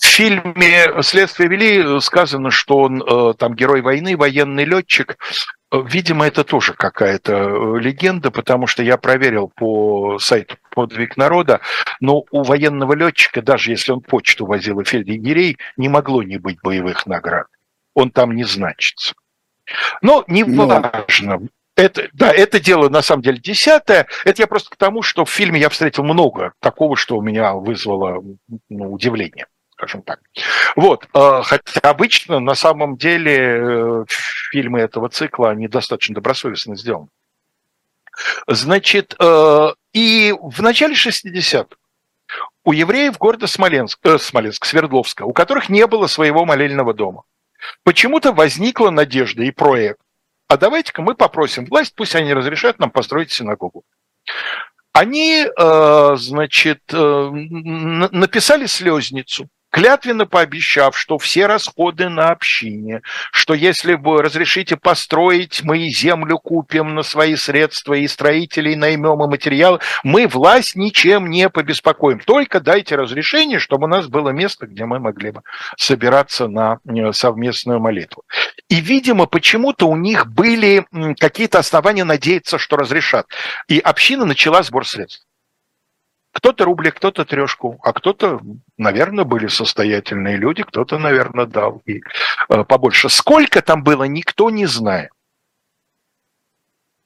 [0.00, 5.16] В фильме «Следствие вели» сказано, что он э, там герой войны, военный летчик.
[5.72, 11.60] Видимо, это тоже какая-то э, легенда, потому что я проверил по сайту «Подвиг народа»,
[12.00, 16.58] но у военного летчика, даже если он почту возил и фельдъегерей, не могло не быть
[16.62, 17.48] боевых наград.
[17.94, 19.14] Он там не значится.
[20.02, 21.40] Но не важно.
[21.76, 24.06] Это, да, это дело на самом деле десятое.
[24.24, 27.52] Это я просто к тому, что в фильме я встретил много такого, что у меня
[27.52, 28.22] вызвало
[28.68, 29.46] ну, удивление
[29.76, 30.20] скажем так.
[30.74, 37.08] Вот, э, хотя обычно на самом деле э, фильмы этого цикла, они достаточно добросовестно сделаны.
[38.46, 41.76] Значит, э, и в начале 60-х
[42.64, 47.24] у евреев города Смоленск, э, Смоленск, Свердловска, у которых не было своего молельного дома,
[47.82, 50.00] почему-то возникла надежда и проект.
[50.48, 53.84] А давайте-ка мы попросим власть, пусть они разрешат нам построить синагогу.
[54.92, 63.02] Они, э, значит, э, написали слезницу, клятвенно пообещав, что все расходы на общине,
[63.32, 69.22] что если вы разрешите построить, мы и землю купим на свои средства, и строителей наймем,
[69.22, 72.20] и материалы, мы власть ничем не побеспокоим.
[72.20, 75.42] Только дайте разрешение, чтобы у нас было место, где мы могли бы
[75.76, 78.24] собираться на э, совместную молитву.
[78.68, 80.86] И, видимо, почему-то у них были
[81.18, 83.26] какие-то основания надеяться, что разрешат.
[83.68, 85.26] И община начала сбор средств.
[86.36, 88.42] Кто-то рублик, кто-то трешку, а кто-то,
[88.76, 92.02] наверное, были состоятельные люди, кто-то, наверное, дал и
[92.50, 93.08] э, побольше.
[93.08, 95.12] Сколько там было, никто не знает.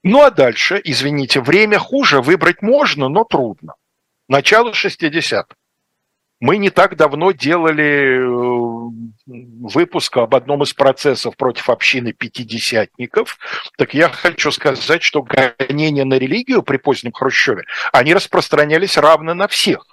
[0.02, 3.74] Ну а дальше, извините, время хуже выбрать можно, но трудно.
[4.28, 5.54] Начало 60-х.
[6.40, 8.90] Мы не так давно делали э,
[9.26, 13.38] выпуск об одном из процессов против общины пятидесятников.
[13.76, 19.48] Так я хочу сказать, что гонения на религию при позднем Хрущеве, они распространялись равно на
[19.48, 19.84] всех.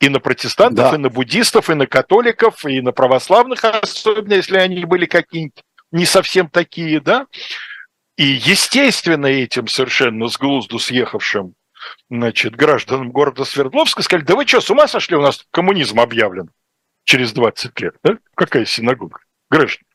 [0.00, 0.94] И на протестантов, да.
[0.94, 6.06] и на буддистов, и на католиков, и на православных, особенно если они были какие-нибудь не
[6.06, 7.26] совсем такие, да.
[8.16, 11.54] И естественно этим совершенно с глузду съехавшим
[12.10, 16.50] значит, гражданам города Свердловска, сказали, да вы что, с ума сошли, у нас коммунизм объявлен
[17.04, 17.94] через 20 лет.
[18.02, 18.18] Да?
[18.34, 19.20] Какая синагога?
[19.50, 19.88] Граждане.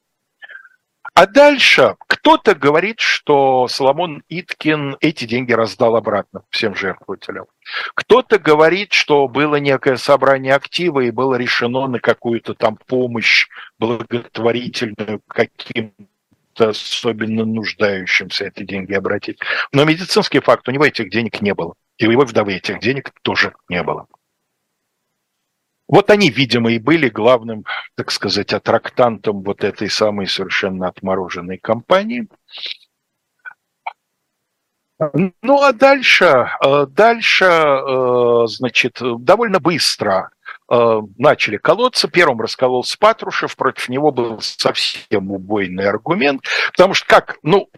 [1.14, 7.46] А дальше кто-то говорит, что Соломон Иткин эти деньги раздал обратно всем жертвователям.
[7.94, 15.22] Кто-то говорит, что было некое собрание актива и было решено на какую-то там помощь благотворительную
[15.28, 16.04] каким-то
[16.62, 19.40] особенно нуждающимся эти деньги обратить.
[19.72, 21.74] Но медицинский факт, у него этих денег не было.
[21.98, 24.08] И у его вдовы этих денег тоже не было.
[25.88, 32.28] Вот они, видимо, и были главным, так сказать, аттрактантом вот этой самой совершенно отмороженной компании.
[35.42, 40.30] Ну а дальше, э, дальше, э, значит, довольно быстро
[40.70, 42.08] начали колоться.
[42.08, 47.70] Первым раскололся Патрушев, против него был совсем убойный аргумент, потому что как, ну,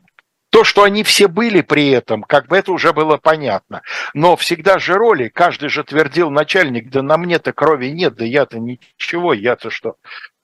[0.55, 3.81] то, что они все были при этом, как бы это уже было понятно.
[4.13, 8.57] Но всегда же роли, каждый же твердил начальник, да на мне-то крови нет, да я-то
[8.59, 9.95] ничего, я-то что.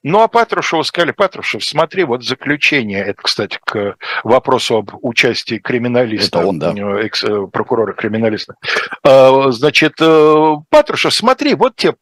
[0.03, 6.39] Ну, а Патрушеву сказали, Патрушев, смотри, вот заключение, это, кстати, к вопросу об участии криминалиста,
[6.39, 6.73] это он, да.
[7.01, 8.55] Экс, э, прокурора криминалиста.
[9.03, 11.93] А, значит, э, Патрушев, смотри, вот тебе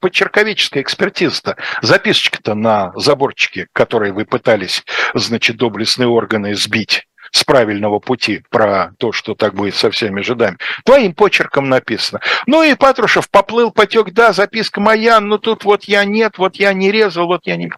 [0.00, 4.84] почерковеческая экспертиза записочка-то на заборчике, который вы пытались,
[5.14, 7.06] значит, доблестные органы сбить
[7.36, 10.56] с правильного пути про то, что так будет со всеми жидами.
[10.84, 12.20] Твоим почерком написано.
[12.46, 16.72] Ну и Патрушев поплыл, потек, да, записка моя, но тут вот я нет, вот я
[16.72, 17.70] не резал, вот я не...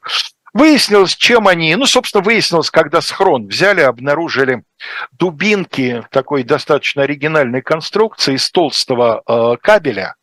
[0.54, 4.62] Выяснилось, чем они, ну, собственно, выяснилось, когда схрон взяли, обнаружили
[5.12, 10.14] дубинки такой достаточно оригинальной конструкции из толстого э, кабеля,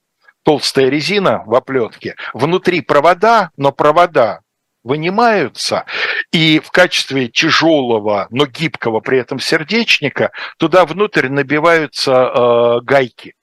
[0.43, 4.39] толстая резина в оплетке, внутри провода, но провода
[4.85, 5.85] вынимаются,
[6.31, 13.33] и в качестве тяжелого, но гибкого при этом сердечника туда внутрь набиваются э, гайки.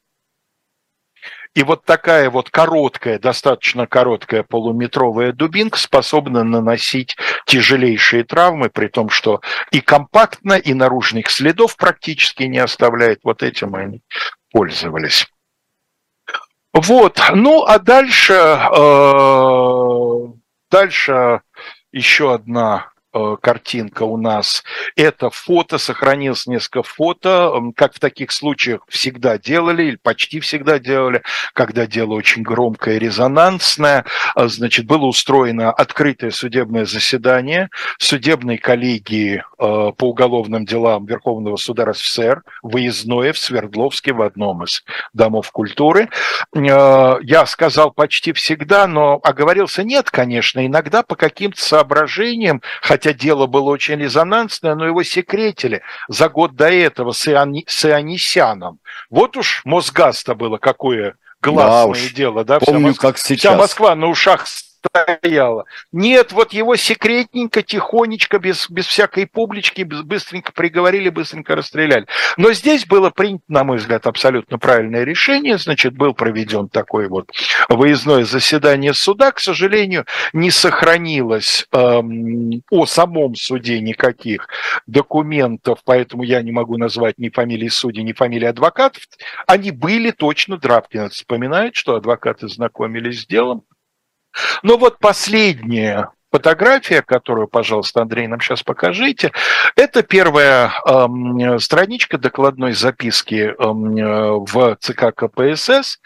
[1.55, 9.11] И вот такая вот короткая, достаточно короткая полуметровая дубинка способна наносить тяжелейшие травмы, при том,
[9.11, 13.19] что и компактно, и наружных следов практически не оставляет.
[13.23, 14.01] Вот этим они
[14.51, 15.27] пользовались.
[16.73, 18.83] Вот, ну а дальше э,
[20.73, 21.43] Дальше
[21.93, 22.92] еще одна
[23.41, 24.63] картинка у нас.
[24.97, 31.23] Это фото, сохранилось несколько фото, как в таких случаях всегда делали, или почти всегда делали,
[31.53, 34.05] когда дело очень громкое, резонансное.
[34.35, 41.85] А, значит, было устроено открытое судебное заседание судебной коллегии э, по уголовным делам Верховного суда
[41.87, 46.09] РСФСР, выездное в Свердловске в одном из домов культуры.
[46.55, 53.13] Э, я сказал почти всегда, но оговорился нет, конечно, иногда по каким-то соображениям, хотя хотя
[53.19, 58.79] дело было очень резонансное, но его секретили за год до этого с, Иони, с Ионисяном.
[59.11, 62.45] Вот уж Мосгаз-то было какое гласное да уж, дело.
[62.45, 62.61] Да?
[62.61, 63.01] Помню, вся Моск...
[63.01, 63.39] как сейчас.
[63.39, 64.47] Вся Москва на ушах
[64.87, 65.65] стояла.
[65.93, 72.07] Нет, вот его секретненько, тихонечко, без, без всякой публички, быстренько приговорили, быстренько расстреляли.
[72.37, 75.59] Но здесь было принято, на мой взгляд, абсолютно правильное решение.
[75.59, 77.31] Значит, был проведен такой вот
[77.69, 79.33] выездное заседание суда.
[79.33, 84.49] К сожалению, не сохранилось эм, о самом суде никаких
[84.87, 89.03] документов, поэтому я не могу назвать ни фамилии судей, ни фамилии адвокатов.
[89.47, 93.65] Они были точно, Драбкин вспоминает, что адвокаты знакомились с делом,
[94.63, 99.33] но вот последнее, фотография, которую, пожалуйста, Андрей, нам сейчас покажите,
[99.77, 106.01] это первая э, страничка докладной записки э, в ЦК КПСС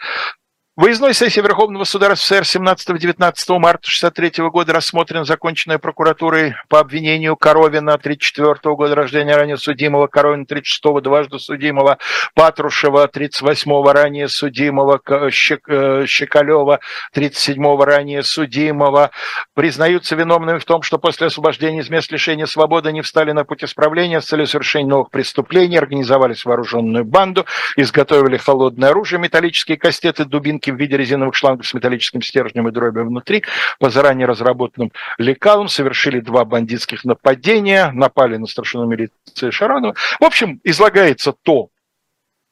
[0.77, 3.15] Выездной сессии Верховного суда РСФСР 17-19
[3.57, 10.45] марта 1963 года рассмотрена законченная прокуратурой по обвинению Коровина 34 года рождения ранее судимого, Коровина
[10.45, 11.97] 36 дважды судимого,
[12.35, 15.01] Патрушева 38 ранее судимого,
[15.31, 16.79] Щекалева
[17.11, 19.09] 37 ранее судимого.
[19.55, 23.63] Признаются виновными в том, что после освобождения из мест лишения свободы они встали на путь
[23.63, 27.47] исправления с целью совершения новых преступлений, организовались вооруженную банду,
[27.77, 33.05] изготовили холодное оружие, металлические кастеты, дубинки в виде резиновых шлангов с металлическим стержнем и дробью
[33.05, 33.43] внутри
[33.79, 39.95] по заранее разработанным лекалам совершили два бандитских нападения, напали на старшину милиции Шаранова.
[40.19, 41.69] В общем, излагается то,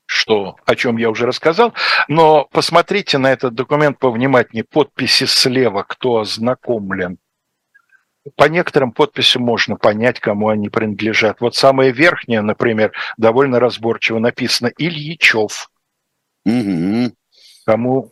[0.05, 1.73] что, о чем я уже рассказал,
[2.07, 4.63] но посмотрите на этот документ повнимательнее.
[4.63, 7.17] Подписи слева, кто ознакомлен.
[8.35, 11.41] По некоторым подписям можно понять, кому они принадлежат.
[11.41, 15.69] Вот самая верхняя, например, довольно разборчиво написано «Ильичев».
[16.45, 17.11] Угу.
[17.65, 18.11] Кому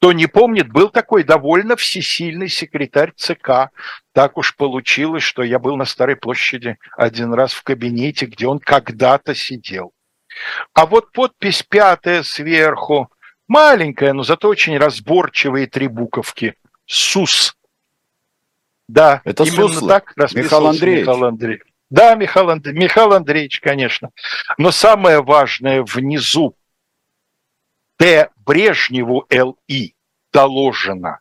[0.00, 3.68] кто не помнит, был такой довольно всесильный секретарь ЦК.
[4.14, 8.60] Так уж получилось, что я был на Старой площади один раз в кабинете, где он
[8.60, 9.92] когда-то сидел.
[10.72, 13.10] А вот подпись пятая сверху,
[13.46, 16.54] маленькая, но зато очень разборчивые три буковки.
[16.86, 17.54] СУС.
[18.88, 19.90] Да, это именно Суслов.
[20.16, 21.06] так Михаил Андреевич.
[21.06, 21.62] Михаил Андреевич.
[21.90, 22.66] Да, Михаил, Анд...
[22.68, 24.10] Михаил Андреевич, конечно.
[24.56, 26.56] Но самое важное внизу
[28.00, 28.30] Т.
[28.46, 29.94] Брежневу Л.И.
[30.32, 31.20] доложено.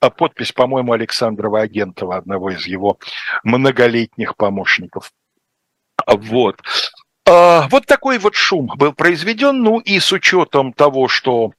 [0.00, 2.98] А подпись, по-моему, Александрова Агентова, одного из его
[3.42, 5.12] многолетних помощников.
[6.06, 6.60] Вот.
[7.26, 9.62] А, вот такой вот шум был произведен.
[9.62, 11.52] Ну и с учетом того, что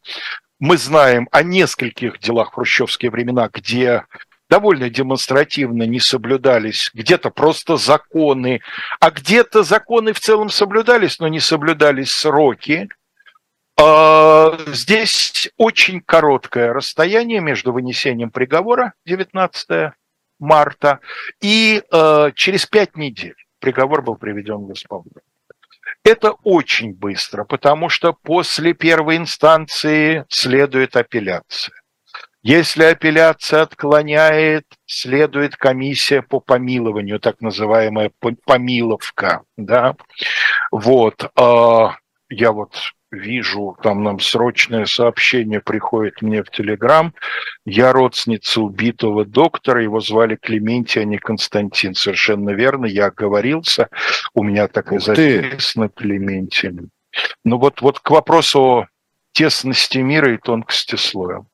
[0.60, 4.06] мы знаем о нескольких делах в хрущевские времена, где
[4.48, 8.62] довольно демонстративно не соблюдались где-то просто законы,
[9.00, 12.90] а где-то законы в целом соблюдались, но не соблюдались сроки–
[14.68, 19.94] здесь очень короткое расстояние между вынесением приговора 19
[20.40, 21.00] марта
[21.42, 25.22] и э, через пять недель приговор был приведен в исполнение.
[26.04, 31.76] Это очень быстро, потому что после первой инстанции следует апелляция.
[32.44, 38.12] Если апелляция отклоняет, следует комиссия по помилованию, так называемая
[38.46, 39.44] помиловка.
[39.58, 39.96] Да?
[40.72, 41.30] Вот.
[41.36, 41.98] А,
[42.30, 42.76] я вот
[43.12, 47.14] вижу, там нам срочное сообщение приходит мне в Телеграм.
[47.66, 51.94] Я родственница убитого доктора, его звали Клементий, а не Константин.
[51.94, 53.90] Совершенно верно, я оговорился.
[54.34, 56.72] У меня так и записано Клементий.
[57.44, 58.88] Ну вот, вот к вопросу о
[59.34, 61.46] тесности мира и тонкости слоя.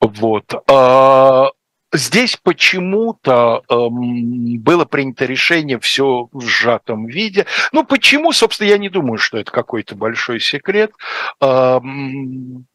[0.00, 0.54] Вот.
[0.70, 1.50] А,
[1.92, 7.46] Здесь почему-то эм, было принято решение все в сжатом виде.
[7.72, 10.92] Ну, почему, собственно, я не думаю, что это какой-то большой секрет.
[11.40, 12.66] Эм,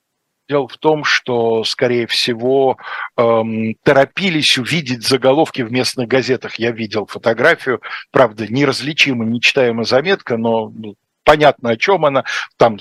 [0.50, 2.78] Дело в том, что, скорее всего,
[3.18, 6.56] эм, торопились увидеть заголовки в местных газетах.
[6.56, 12.26] Я видел фотографию, правда, неразличима, нечитаемая заметка, но ну, понятно, о чем она.
[12.58, 12.78] Там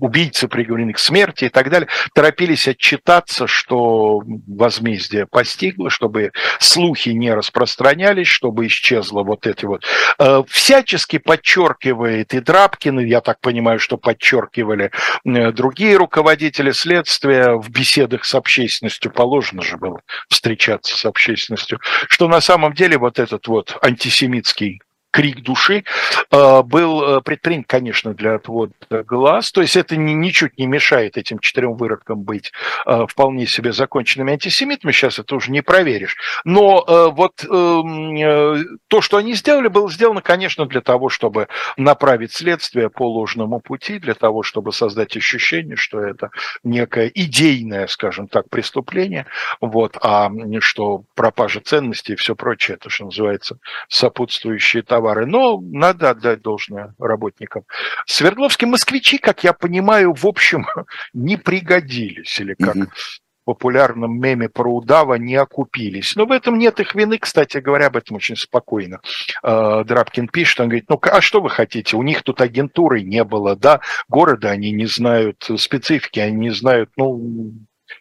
[0.00, 7.32] убийцы приговорены к смерти и так далее, торопились отчитаться, что возмездие постигло, чтобы слухи не
[7.32, 9.84] распространялись, чтобы исчезло вот эти вот.
[10.18, 14.90] Э, всячески подчеркивает и Драбкин, я так понимаю, что подчеркивали
[15.24, 22.28] э, другие руководители следствия в беседах с общественностью, положено же было встречаться с общественностью, что
[22.28, 24.80] на самом деле вот этот вот антисемитский
[25.10, 25.84] крик души,
[26.30, 29.52] э, был э, предпринят, конечно, для отвода глаз.
[29.52, 32.52] То есть это ничуть не мешает этим четырем выродкам быть
[32.86, 34.92] э, вполне себе законченными антисемитами.
[34.92, 36.16] Сейчас это уже не проверишь.
[36.44, 42.90] Но вот эм, то, что они сделали, было сделано, конечно, для того, чтобы направить следствие
[42.90, 46.30] по ложному пути, для того, чтобы создать ощущение, что это
[46.64, 49.26] некое идейное, скажем так, преступление,
[49.60, 50.30] вот, а
[50.60, 53.58] что пропажа ценностей и все прочее, это, что называется,
[53.88, 57.64] сопутствующие того товары, но надо отдать должное работникам.
[58.06, 60.66] Свердловские москвичи, как я понимаю, в общем,
[61.14, 62.84] не пригодились, или как угу.
[62.84, 66.14] в популярном меме про удава не окупились.
[66.16, 69.00] Но в этом нет их вины, кстати говоря, об этом очень спокойно.
[69.42, 73.24] Э, Драбкин пишет, он говорит, ну а что вы хотите, у них тут агентуры не
[73.24, 77.52] было, да, города они не знают, специфики они не знают, ну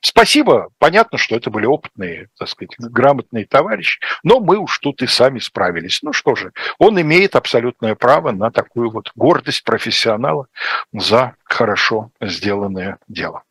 [0.02, 5.08] Спасибо, понятно, что это были опытные, так сказать, грамотные товарищи, но мы уж тут и
[5.08, 6.00] сами справились.
[6.02, 10.48] Ну что же, он имеет абсолютное право на такую вот гордость профессионала
[10.94, 13.44] за хорошо сделанное дело.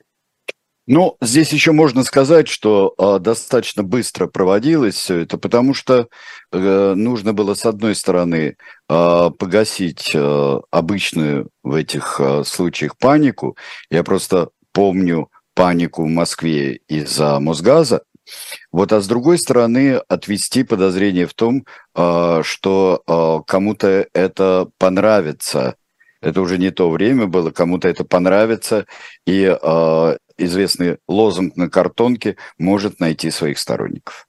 [0.91, 6.09] Ну, здесь еще можно сказать, что э, достаточно быстро проводилось все это, потому что
[6.51, 8.57] э, нужно было, с одной стороны,
[8.89, 13.55] э, погасить э, обычную в этих э, случаях панику.
[13.91, 15.28] Я просто помню
[15.59, 18.02] панику в Москве из-за Мосгаза.
[18.70, 25.74] Вот, а с другой стороны, отвести подозрение в том, э, что э, кому-то это понравится.
[26.20, 28.86] Это уже не то время было, кому-то это понравится,
[29.26, 34.28] и э, известный лозунг на картонке может найти своих сторонников.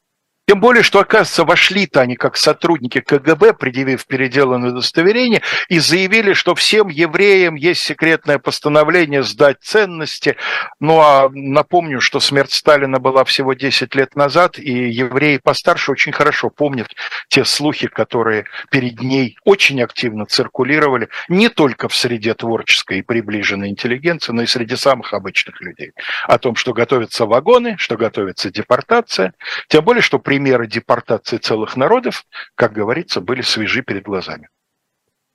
[0.50, 6.56] Тем более, что, оказывается, вошли-то они как сотрудники КГБ, предъявив переделанное удостоверение, и заявили, что
[6.56, 10.38] всем евреям есть секретное постановление сдать ценности.
[10.80, 16.14] Ну а напомню, что смерть Сталина была всего 10 лет назад, и евреи постарше очень
[16.14, 16.88] хорошо помнят
[17.28, 23.70] те слухи, которые перед ней очень активно циркулировали, не только в среде творческой и приближенной
[23.70, 25.92] интеллигенции, но и среди самых обычных людей.
[26.24, 29.36] О том, что готовятся вагоны, что готовится депортация.
[29.68, 32.24] Тем более, что при примеры депортации целых народов,
[32.56, 34.48] как говорится, были свежи перед глазами.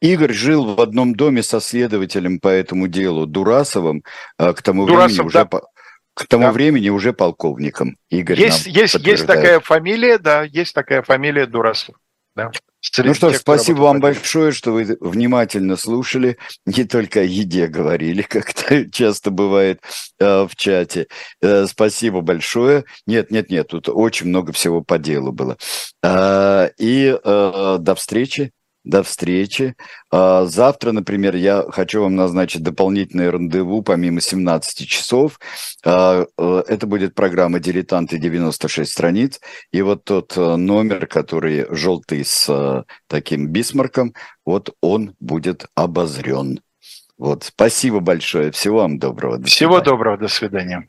[0.01, 4.03] Игорь жил в одном доме со следователем по этому делу Дурасовым,
[4.39, 5.43] а, к тому Дурасов, времени да.
[5.43, 5.63] уже
[6.15, 6.53] к тому Да.
[6.53, 7.97] времени уже полковником.
[8.09, 11.97] Игорь Есть, есть, есть такая фамилия, да, есть такая фамилия Дурасов.
[12.35, 12.51] Да.
[12.81, 17.67] Среди Ну что ж, спасибо вам большое, что вы внимательно слушали, не только о еде
[17.67, 19.81] говорили, как это часто бывает
[20.19, 21.07] э, в чате.
[21.41, 22.85] Э, спасибо большое.
[23.07, 25.57] Нет, нет, нет, тут очень много всего по делу было.
[26.03, 28.53] Э, и э, до встречи.
[28.85, 29.75] До встречи.
[30.11, 35.41] А, Завтра, например, я хочу вам назначить дополнительное рандеву помимо 17 часов.
[35.85, 39.41] А, э, Это будет программа «Дилетанты 96 страниц».
[39.73, 44.13] И вот тот э, номер, который желтый с э, таким бисмарком,
[44.45, 46.61] вот он будет обозрен.
[47.17, 48.51] Вот, спасибо большое.
[48.51, 49.39] Всего вам доброго.
[49.39, 49.85] До Всего свидания.
[49.91, 50.89] доброго, до свидания.